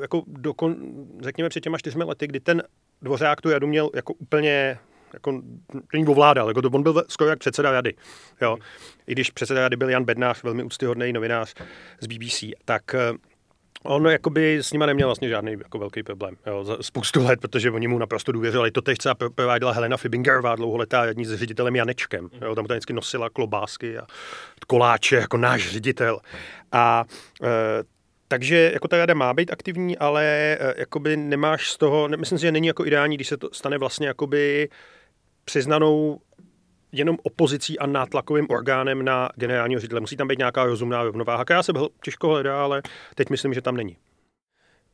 jako 0.00 0.22
dokon, 0.26 0.76
řekněme 1.20 1.48
před 1.48 1.60
těma 1.60 1.78
čtyřmi 1.78 2.04
lety, 2.04 2.26
kdy 2.26 2.40
ten 2.40 2.62
dvořák 3.02 3.40
tu 3.40 3.50
radu 3.50 3.66
měl 3.66 3.90
jako 3.94 4.12
úplně 4.12 4.78
jako 5.12 5.42
není 5.92 6.06
ovládal, 6.06 6.48
jako 6.48 6.62
to 6.62 6.70
on 6.70 6.82
byl 6.82 7.04
skoro 7.08 7.30
jak 7.30 7.38
předseda 7.38 7.70
rady. 7.70 7.94
Jo. 8.40 8.56
I 9.06 9.12
když 9.12 9.30
předseda 9.30 9.60
rady 9.60 9.76
byl 9.76 9.90
Jan 9.90 10.04
Bednář, 10.04 10.42
velmi 10.42 10.62
úctyhodný 10.62 11.12
novinář 11.12 11.54
z 12.00 12.06
BBC, 12.06 12.44
tak 12.64 12.94
eh, 12.94 13.12
On 13.84 14.06
jakoby 14.06 14.58
s 14.58 14.72
nima 14.72 14.86
neměl 14.86 15.08
vlastně 15.08 15.28
žádný 15.28 15.52
jako 15.52 15.78
velký 15.78 16.02
problém. 16.02 16.36
Jo, 16.46 16.64
za 16.64 16.76
spoustu 16.80 17.24
let, 17.24 17.40
protože 17.40 17.70
oni 17.70 17.88
mu 17.88 17.98
naprosto 17.98 18.32
důvěřovali. 18.32 18.70
To 18.70 18.82
teď 18.82 18.98
třeba 18.98 19.14
prováděla 19.14 19.72
Helena 19.72 19.96
Fibingerová, 19.96 20.56
dlouholetá 20.56 21.04
jední 21.04 21.24
s 21.24 21.34
ředitelem 21.34 21.76
Janečkem. 21.76 22.28
Jo, 22.40 22.54
tam 22.54 22.66
to 22.66 22.74
vždycky 22.74 22.92
nosila 22.92 23.30
klobásky 23.30 23.98
a 23.98 24.06
koláče 24.66 25.16
jako 25.16 25.36
náš 25.36 25.68
ředitel. 25.68 26.20
A 26.72 27.04
e, 27.42 27.48
takže 28.28 28.70
jako 28.72 28.88
ta 28.88 28.96
rada 28.96 29.14
má 29.14 29.34
být 29.34 29.52
aktivní, 29.52 29.98
ale 29.98 30.24
e, 30.24 30.74
jakoby 30.76 31.16
nemáš 31.16 31.70
z 31.70 31.76
toho, 31.76 32.08
myslím 32.08 32.38
si, 32.38 32.42
že 32.42 32.52
není 32.52 32.66
jako 32.66 32.86
ideální, 32.86 33.16
když 33.16 33.28
se 33.28 33.36
to 33.36 33.48
stane 33.52 33.78
vlastně 33.78 34.06
jakoby 34.06 34.68
přiznanou 35.44 36.20
jenom 36.92 37.16
opozicí 37.22 37.78
a 37.78 37.86
nátlakovým 37.86 38.46
orgánem 38.50 39.04
na 39.04 39.28
generálního 39.36 39.80
ředitele. 39.80 40.00
Musí 40.00 40.16
tam 40.16 40.28
být 40.28 40.38
nějaká 40.38 40.64
rozumná 40.64 41.02
rovnováha, 41.02 41.44
která 41.44 41.62
se 41.62 41.72
těžko 42.02 42.28
hledá, 42.28 42.62
ale 42.64 42.82
teď 43.14 43.30
myslím, 43.30 43.54
že 43.54 43.62
tam 43.62 43.76
není. 43.76 43.96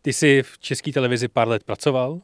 Ty 0.03 0.13
jsi 0.13 0.43
v 0.43 0.59
české 0.59 0.93
televizi 0.93 1.29
pár 1.29 1.49
let 1.49 1.65
pracoval. 1.65 2.21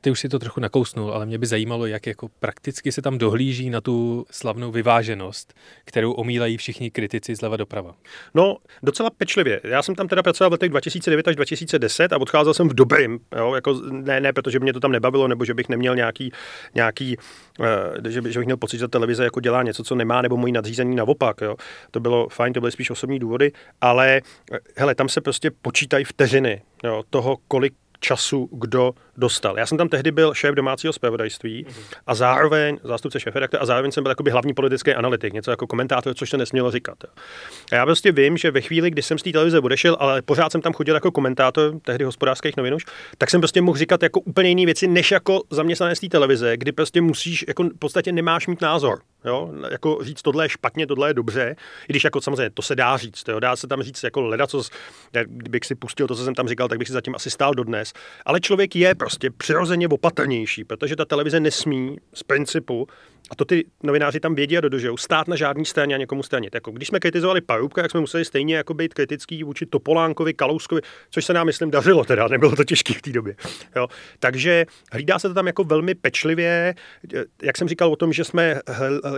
Ty 0.00 0.10
už 0.10 0.20
si 0.20 0.28
to 0.28 0.38
trochu 0.38 0.60
nakousnul, 0.60 1.12
ale 1.12 1.26
mě 1.26 1.38
by 1.38 1.46
zajímalo, 1.46 1.86
jak 1.86 2.06
jako 2.06 2.28
prakticky 2.40 2.92
se 2.92 3.02
tam 3.02 3.18
dohlíží 3.18 3.70
na 3.70 3.80
tu 3.80 4.26
slavnou 4.30 4.70
vyváženost, 4.70 5.54
kterou 5.84 6.12
omílají 6.12 6.56
všichni 6.56 6.90
kritici 6.90 7.34
zleva 7.34 7.56
doprava. 7.56 7.94
No, 8.34 8.56
docela 8.82 9.10
pečlivě. 9.10 9.60
Já 9.64 9.82
jsem 9.82 9.94
tam 9.94 10.08
teda 10.08 10.22
pracoval 10.22 10.50
v 10.50 10.52
letech 10.52 10.70
2009 10.70 11.28
až 11.28 11.36
2010 11.36 12.12
a 12.12 12.20
odcházel 12.20 12.54
jsem 12.54 12.68
v 12.68 12.74
dobrým. 12.74 13.18
Jo? 13.36 13.54
Jako, 13.54 13.80
ne, 13.90 14.20
ne, 14.20 14.32
protože 14.32 14.58
mě 14.58 14.72
to 14.72 14.80
tam 14.80 14.92
nebavilo, 14.92 15.28
nebo 15.28 15.44
že 15.44 15.54
bych 15.54 15.68
neměl 15.68 15.96
nějaký, 15.96 16.32
nějaký 16.74 17.16
uh, 17.58 17.66
že, 18.08 18.22
by, 18.22 18.32
že 18.32 18.38
bych 18.38 18.46
měl 18.46 18.56
pocit, 18.56 18.78
že 18.78 18.88
televize 18.88 19.24
jako 19.24 19.40
dělá 19.40 19.62
něco, 19.62 19.84
co 19.84 19.94
nemá, 19.94 20.22
nebo 20.22 20.36
můj 20.36 20.52
nadřízení 20.52 20.96
naopak. 20.96 21.40
Jo? 21.40 21.56
To 21.90 22.00
bylo 22.00 22.28
fajn, 22.28 22.52
to 22.52 22.60
byly 22.60 22.72
spíš 22.72 22.90
osobní 22.90 23.18
důvody, 23.18 23.52
ale 23.80 24.20
eh, 24.52 24.58
hele, 24.76 24.94
tam 24.94 25.08
se 25.08 25.20
prostě 25.20 25.50
počítají 25.62 26.04
vteřiny 26.04 26.62
jo, 26.84 27.02
toho, 27.10 27.36
kolik 27.48 27.74
času 28.00 28.48
kdo 28.52 28.94
dostal. 29.16 29.58
Já 29.58 29.66
jsem 29.66 29.78
tam 29.78 29.88
tehdy 29.88 30.10
byl 30.10 30.34
šéf 30.34 30.54
domácího 30.54 30.92
zpravodajství 30.92 31.66
a 32.06 32.14
zároveň 32.14 32.78
zástupce 32.84 33.20
šéf 33.20 33.34
a 33.58 33.66
zároveň 33.66 33.92
jsem 33.92 34.02
byl 34.02 34.10
jakoby 34.10 34.30
hlavní 34.30 34.54
politický 34.54 34.94
analytik, 34.94 35.32
něco 35.32 35.50
jako 35.50 35.66
komentátor, 35.66 36.14
což 36.14 36.30
se 36.30 36.36
nesmělo 36.36 36.70
říkat. 36.70 37.04
A 37.72 37.74
já 37.74 37.86
prostě 37.86 38.12
vím, 38.12 38.36
že 38.36 38.50
ve 38.50 38.60
chvíli, 38.60 38.90
kdy 38.90 39.02
jsem 39.02 39.18
z 39.18 39.22
té 39.22 39.32
televize 39.32 39.60
odešel, 39.60 39.96
ale 40.00 40.22
pořád 40.22 40.52
jsem 40.52 40.60
tam 40.60 40.72
chodil 40.72 40.94
jako 40.94 41.10
komentátor 41.10 41.74
tehdy 41.82 42.04
hospodářských 42.04 42.56
novin 42.56 42.76
tak 43.18 43.30
jsem 43.30 43.40
prostě 43.40 43.60
mohl 43.62 43.78
říkat 43.78 44.02
jako 44.02 44.20
úplně 44.20 44.48
jiné 44.48 44.64
věci, 44.64 44.86
než 44.86 45.10
jako 45.10 45.42
zaměstnanec 45.50 46.00
té 46.00 46.08
televize, 46.08 46.56
kdy 46.56 46.72
prostě 46.72 47.00
musíš, 47.00 47.44
jako 47.48 47.62
v 47.64 47.78
podstatě 47.78 48.12
nemáš 48.12 48.46
mít 48.46 48.60
názor. 48.60 49.00
Jo? 49.24 49.50
Jako 49.70 49.98
říct, 50.02 50.22
tohle 50.22 50.44
je 50.44 50.48
špatně, 50.48 50.86
tohle 50.86 51.10
je 51.10 51.14
dobře, 51.14 51.56
i 51.88 51.92
když 51.92 52.04
jako 52.04 52.20
samozřejmě 52.20 52.50
to 52.50 52.62
se 52.62 52.76
dá 52.76 52.96
říct, 52.96 53.28
jo? 53.28 53.40
dá 53.40 53.56
se 53.56 53.66
tam 53.66 53.82
říct 53.82 54.02
jako 54.02 54.20
leda, 54.20 54.46
co, 54.46 54.62
kdybych 55.24 55.64
si 55.64 55.74
pustil 55.74 56.06
to, 56.06 56.14
co 56.14 56.24
jsem 56.24 56.34
tam 56.34 56.48
říkal, 56.48 56.68
tak 56.68 56.78
bych 56.78 56.88
si 56.88 56.92
zatím 56.92 57.14
asi 57.14 57.30
stál 57.30 57.54
dodnes. 57.54 57.92
Ale 58.26 58.40
člověk 58.40 58.76
je 58.76 58.94
prostě 59.06 59.30
přirozeně 59.30 59.88
opatrnější, 59.88 60.64
protože 60.64 60.96
ta 60.96 61.04
televize 61.04 61.40
nesmí 61.40 61.96
z 62.14 62.22
principu 62.22 62.88
a 63.30 63.34
to 63.34 63.44
ty 63.44 63.64
novináři 63.82 64.20
tam 64.20 64.34
vědí 64.34 64.58
a 64.58 64.60
dodržují. 64.60 64.98
Stát 64.98 65.28
na 65.28 65.36
žádný 65.36 65.64
straně 65.64 65.94
a 65.94 65.98
někomu 65.98 66.22
stranit. 66.22 66.54
Jako 66.54 66.70
když 66.70 66.88
jsme 66.88 67.00
kritizovali 67.00 67.40
Paroubka, 67.40 67.82
jak 67.82 67.90
jsme 67.90 68.00
museli 68.00 68.24
stejně 68.24 68.56
jako 68.56 68.74
být 68.74 68.94
kritický 68.94 69.44
vůči 69.44 69.66
Topolánkovi, 69.66 70.34
Kalouskovi, 70.34 70.80
což 71.10 71.24
se 71.24 71.32
nám, 71.32 71.46
myslím, 71.46 71.70
dařilo 71.70 72.04
teda, 72.04 72.28
nebylo 72.28 72.56
to 72.56 72.64
těžké 72.64 72.94
v 72.94 73.02
té 73.02 73.12
době. 73.12 73.36
Jo. 73.76 73.88
Takže 74.18 74.66
hlídá 74.92 75.18
se 75.18 75.28
to 75.28 75.34
tam 75.34 75.46
jako 75.46 75.64
velmi 75.64 75.94
pečlivě. 75.94 76.74
Jak 77.42 77.56
jsem 77.56 77.68
říkal 77.68 77.92
o 77.92 77.96
tom, 77.96 78.12
že 78.12 78.24
jsme 78.24 78.60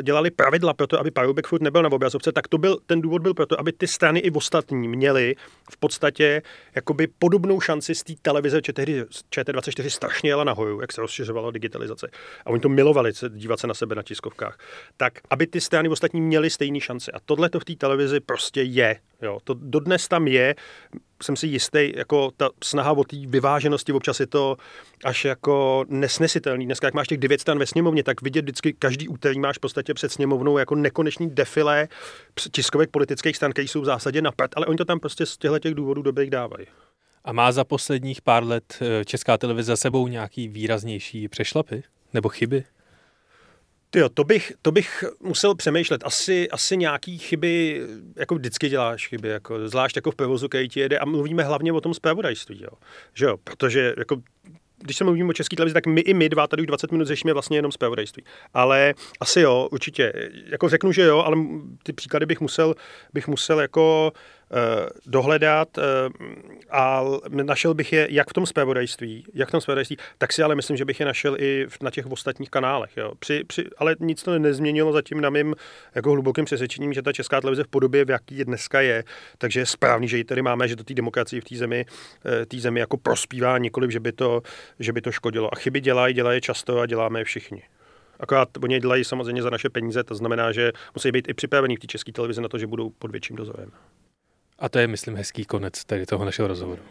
dělali 0.02 0.30
pravidla 0.30 0.74
pro 0.74 0.86
to, 0.86 1.00
aby 1.00 1.10
Paroubek 1.10 1.46
furt 1.46 1.62
nebyl 1.62 1.82
na 1.82 1.92
obrazovce, 1.92 2.32
tak 2.32 2.48
to 2.48 2.58
byl, 2.58 2.78
ten 2.86 3.00
důvod 3.00 3.22
byl 3.22 3.34
proto, 3.34 3.60
aby 3.60 3.72
ty 3.72 3.86
strany 3.86 4.20
i 4.20 4.30
ostatní 4.30 4.88
měli 4.88 5.34
v 5.70 5.76
podstatě 5.76 6.42
jakoby 6.74 7.08
podobnou 7.18 7.60
šanci 7.60 7.94
z 7.94 8.02
té 8.02 8.12
televize, 8.22 8.60
že 8.66 8.72
tehdy 8.72 9.02
ČT24 9.02 9.88
strašně 9.88 10.30
jela 10.30 10.44
nahoru, 10.44 10.80
jak 10.80 10.92
se 10.92 11.00
rozšiřovala 11.00 11.50
digitalizace. 11.50 12.10
A 12.46 12.50
oni 12.50 12.60
to 12.60 12.68
milovali, 12.68 13.12
dívat 13.28 13.60
se 13.60 13.66
na 13.66 13.74
sebe 13.74 13.97
na 13.98 14.02
tiskovkách, 14.02 14.58
tak 14.96 15.12
aby 15.30 15.46
ty 15.46 15.60
strany 15.60 15.88
ostatní 15.88 16.20
měly 16.20 16.50
stejné 16.50 16.80
šance. 16.80 17.12
A 17.12 17.20
tohle 17.24 17.50
to 17.50 17.60
v 17.60 17.64
té 17.64 17.74
televizi 17.74 18.20
prostě 18.20 18.62
je. 18.62 19.00
Jo. 19.22 19.38
To 19.44 19.54
dodnes 19.54 20.08
tam 20.08 20.28
je, 20.28 20.54
jsem 21.22 21.36
si 21.36 21.46
jistý, 21.46 21.92
jako 21.96 22.30
ta 22.36 22.50
snaha 22.64 22.92
o 22.92 23.04
té 23.04 23.16
vyváženosti, 23.26 23.92
občas 23.92 24.20
je 24.20 24.26
to 24.26 24.56
až 25.04 25.24
jako 25.24 25.84
nesnesitelný. 25.88 26.66
Dneska, 26.66 26.86
jak 26.86 26.94
máš 26.94 27.08
těch 27.08 27.18
devět 27.18 27.40
stran 27.40 27.58
ve 27.58 27.66
sněmovně, 27.66 28.02
tak 28.02 28.22
vidět 28.22 28.42
vždycky 28.42 28.72
každý 28.72 29.08
úterý 29.08 29.38
máš 29.38 29.56
v 29.56 29.60
podstatě 29.60 29.94
před 29.94 30.12
sněmovnou 30.12 30.58
jako 30.58 30.74
nekonečný 30.74 31.30
defilé 31.30 31.88
tiskovek 32.52 32.90
politických 32.90 33.36
stran, 33.36 33.52
které 33.52 33.68
jsou 33.68 33.80
v 33.80 33.84
zásadě 33.84 34.22
na 34.22 34.30
ale 34.56 34.66
oni 34.66 34.76
to 34.76 34.84
tam 34.84 35.00
prostě 35.00 35.26
z 35.26 35.36
těchto 35.36 35.58
těch 35.58 35.74
důvodů 35.74 36.02
dobrých 36.02 36.30
dávají. 36.30 36.66
A 37.24 37.32
má 37.32 37.52
za 37.52 37.64
posledních 37.64 38.22
pár 38.22 38.44
let 38.44 38.78
eh, 38.80 39.04
česká 39.04 39.38
televize 39.38 39.66
za 39.66 39.76
sebou 39.76 40.08
nějaký 40.08 40.48
výraznější 40.48 41.28
přešlapy 41.28 41.82
nebo 42.14 42.28
chyby? 42.28 42.64
Tyjo, 43.90 44.08
to 44.08 44.24
bych, 44.24 44.52
to 44.62 44.72
bych 44.72 45.04
musel 45.20 45.54
přemýšlet. 45.54 46.00
Asi, 46.04 46.50
asi 46.50 46.76
nějaký 46.76 47.18
chyby, 47.18 47.82
jako 48.16 48.34
vždycky 48.34 48.68
děláš 48.68 49.08
chyby, 49.08 49.28
jako, 49.28 49.68
zvlášť 49.68 49.96
jako 49.96 50.10
v 50.10 50.14
provozu, 50.14 50.48
který 50.48 50.68
ti 50.68 50.80
jede 50.80 50.98
a 50.98 51.04
mluvíme 51.04 51.42
hlavně 51.42 51.72
o 51.72 51.80
tom 51.80 51.94
zpravodajství, 51.94 52.62
jo. 52.62 52.70
Že 53.14 53.24
jo, 53.24 53.36
protože 53.44 53.94
jako 53.98 54.16
když 54.80 54.96
se 54.96 55.04
mluvíme 55.04 55.28
o 55.28 55.32
české 55.32 55.56
televizi, 55.56 55.74
tak 55.74 55.86
my 55.86 56.00
i 56.00 56.14
my 56.14 56.28
dva 56.28 56.46
tady 56.46 56.62
už 56.62 56.66
20 56.66 56.92
minut 56.92 57.06
řešíme 57.06 57.32
vlastně 57.32 57.58
jenom 57.58 57.72
zpravodajství. 57.72 58.24
Ale 58.54 58.94
asi 59.20 59.40
jo, 59.40 59.68
určitě. 59.72 60.30
Jako 60.46 60.68
řeknu, 60.68 60.92
že 60.92 61.02
jo, 61.02 61.18
ale 61.18 61.36
ty 61.82 61.92
příklady 61.92 62.26
bych 62.26 62.40
musel, 62.40 62.74
bych 63.12 63.28
musel 63.28 63.60
jako 63.60 64.12
Eh, 64.12 64.37
dohledat 65.06 65.78
eh, 65.78 65.82
a 66.70 67.04
našel 67.30 67.74
bych 67.74 67.92
je 67.92 68.06
jak 68.10 68.30
v 68.30 68.32
tom 68.32 68.46
zpravodajství, 68.46 69.24
jak 69.34 69.48
v 69.48 69.52
tom 69.52 69.60
zpravodajství, 69.60 69.96
tak 70.18 70.32
si 70.32 70.42
ale 70.42 70.54
myslím, 70.54 70.76
že 70.76 70.84
bych 70.84 71.00
je 71.00 71.06
našel 71.06 71.36
i 71.40 71.66
na 71.82 71.90
těch 71.90 72.06
ostatních 72.06 72.50
kanálech. 72.50 72.96
Jo. 72.96 73.12
Při, 73.18 73.44
při, 73.44 73.64
ale 73.78 73.96
nic 74.00 74.22
to 74.22 74.38
nezměnilo 74.38 74.92
zatím 74.92 75.20
na 75.20 75.30
mým 75.30 75.54
jako 75.94 76.10
hlubokým 76.10 76.44
přesvědčením, 76.44 76.92
že 76.92 77.02
ta 77.02 77.12
česká 77.12 77.40
televize 77.40 77.64
v 77.64 77.68
podobě, 77.68 78.04
v 78.04 78.10
jaký 78.10 78.44
dneska 78.44 78.80
je, 78.80 79.04
takže 79.38 79.60
je 79.60 79.66
správný, 79.66 80.08
že 80.08 80.16
ji 80.16 80.24
tady 80.24 80.42
máme, 80.42 80.68
že 80.68 80.76
to 80.76 80.84
té 80.84 80.94
demokracii 80.94 81.40
v 81.40 81.44
té 81.44 81.56
zemi, 81.56 81.86
eh, 82.26 82.46
té 82.46 82.58
zemi 82.60 82.80
jako 82.80 82.96
prospívá, 82.96 83.58
nikoliv, 83.58 83.90
že 83.90 84.00
by, 84.00 84.12
to, 84.12 84.42
že 84.78 84.92
by 84.92 85.00
to 85.00 85.12
škodilo. 85.12 85.54
A 85.54 85.56
chyby 85.56 85.80
dělají, 85.80 86.14
dělají 86.14 86.40
často 86.40 86.78
a 86.80 86.86
děláme 86.86 87.20
je 87.20 87.24
všichni. 87.24 87.62
Akorát 88.20 88.48
oni 88.62 88.80
dělají 88.80 89.04
samozřejmě 89.04 89.42
za 89.42 89.50
naše 89.50 89.70
peníze, 89.70 90.04
to 90.04 90.14
znamená, 90.14 90.52
že 90.52 90.72
musí 90.94 91.12
být 91.12 91.28
i 91.28 91.34
připravení 91.34 91.76
v 91.76 91.78
té 91.78 91.86
české 91.86 92.12
televizi 92.12 92.40
na 92.40 92.48
to, 92.48 92.58
že 92.58 92.66
budou 92.66 92.90
pod 92.90 93.10
větším 93.10 93.36
dozorem. 93.36 93.70
A 94.58 94.68
to 94.68 94.78
je, 94.78 94.86
myslím, 94.86 95.16
hezký 95.16 95.44
konec 95.44 95.84
tady 95.84 96.06
toho 96.06 96.24
našeho 96.24 96.48
rozhovoru. 96.48 96.82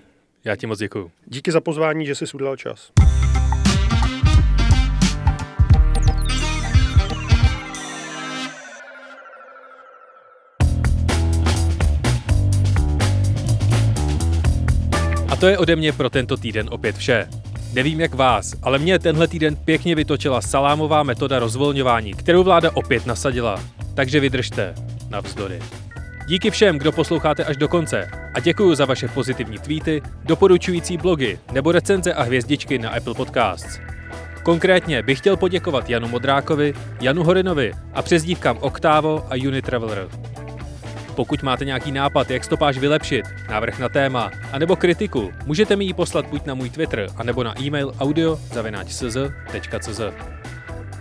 Já 0.43 0.55
ti 0.55 0.67
moc 0.67 0.79
děkuju. 0.79 1.11
Díky 1.25 1.51
za 1.51 1.61
pozvání, 1.61 2.05
že 2.05 2.15
jsi 2.15 2.25
udělal 2.33 2.57
čas. 2.57 2.91
A 15.29 15.35
to 15.39 15.47
je 15.47 15.57
ode 15.57 15.75
mě 15.75 15.93
pro 15.93 16.09
tento 16.09 16.37
týden 16.37 16.67
opět 16.71 16.95
vše. 16.95 17.29
Nevím 17.73 17.99
jak 17.99 18.13
vás, 18.13 18.55
ale 18.63 18.79
mě 18.79 18.99
tenhle 18.99 19.27
týden 19.27 19.55
pěkně 19.55 19.95
vytočila 19.95 20.41
salámová 20.41 21.03
metoda 21.03 21.39
rozvolňování, 21.39 22.13
kterou 22.13 22.43
vláda 22.43 22.71
opět 22.73 23.05
nasadila. 23.05 23.63
Takže 23.95 24.19
vydržte. 24.19 24.75
Navzdory. 25.09 25.59
Díky 26.27 26.51
všem, 26.51 26.77
kdo 26.77 26.91
posloucháte 26.91 27.43
až 27.43 27.57
do 27.57 27.67
konce 27.67 28.09
a 28.33 28.39
děkuji 28.39 28.75
za 28.75 28.85
vaše 28.85 29.07
pozitivní 29.07 29.59
tweety, 29.59 30.01
doporučující 30.23 30.97
blogy 30.97 31.39
nebo 31.51 31.71
recenze 31.71 32.13
a 32.13 32.23
hvězdičky 32.23 32.79
na 32.79 32.89
Apple 32.89 33.13
Podcasts. 33.13 33.79
Konkrétně 34.43 35.03
bych 35.03 35.17
chtěl 35.17 35.37
poděkovat 35.37 35.89
Janu 35.89 36.07
Modrákovi, 36.07 36.73
Janu 37.01 37.23
Horinovi 37.23 37.73
a 37.93 38.01
přezdívkám 38.01 38.57
Octavo 38.61 39.25
a 39.29 39.47
Unitraveler. 39.47 40.07
Pokud 41.15 41.43
máte 41.43 41.65
nějaký 41.65 41.91
nápad, 41.91 42.31
jak 42.31 42.43
stopáž 42.43 42.77
vylepšit, 42.77 43.25
návrh 43.49 43.79
na 43.79 43.89
téma, 43.89 44.31
anebo 44.51 44.75
kritiku, 44.75 45.33
můžete 45.45 45.75
mi 45.75 45.85
ji 45.85 45.93
poslat 45.93 46.27
buď 46.27 46.45
na 46.45 46.53
můj 46.53 46.69
Twitter, 46.69 47.07
anebo 47.17 47.43
na 47.43 47.61
e-mail 47.61 47.93
audio.cz.cz. 47.99 49.99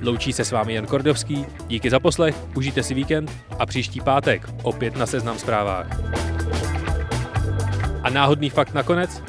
Loučí 0.03 0.33
se 0.33 0.45
s 0.45 0.53
vámi 0.53 0.75
Jan 0.75 0.87
Kordovský, 0.87 1.47
díky 1.69 1.91
za 1.91 2.01
poslech, 2.01 2.37
užijte 2.57 2.83
si 2.83 2.95
víkend 2.95 3.33
a 3.59 3.67
příští 3.67 4.01
pátek 4.01 4.49
opět 4.63 4.97
na 4.97 5.07
Seznam 5.07 5.39
zprávách. 5.39 5.87
A 8.03 8.11
náhodný 8.11 8.51
fakt 8.51 8.75
nakonec? 8.75 9.23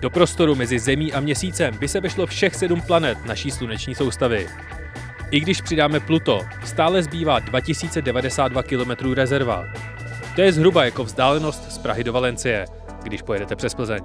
Do 0.00 0.10
prostoru 0.10 0.54
mezi 0.54 0.78
Zemí 0.78 1.12
a 1.12 1.20
Měsícem 1.20 1.78
by 1.78 1.88
se 1.88 2.00
vešlo 2.00 2.26
všech 2.26 2.54
sedm 2.54 2.80
planet 2.80 3.18
naší 3.26 3.50
sluneční 3.50 3.94
soustavy. 3.94 4.48
I 5.30 5.40
když 5.40 5.60
přidáme 5.60 6.00
Pluto, 6.00 6.40
stále 6.64 7.02
zbývá 7.02 7.38
2092 7.38 8.62
km 8.62 9.12
rezerva. 9.14 9.64
To 10.34 10.40
je 10.40 10.52
zhruba 10.52 10.84
jako 10.84 11.04
vzdálenost 11.04 11.72
z 11.72 11.78
Prahy 11.78 12.04
do 12.04 12.12
Valencie, 12.12 12.66
když 13.02 13.22
pojedete 13.22 13.56
přes 13.56 13.74
Plzeň. 13.74 14.02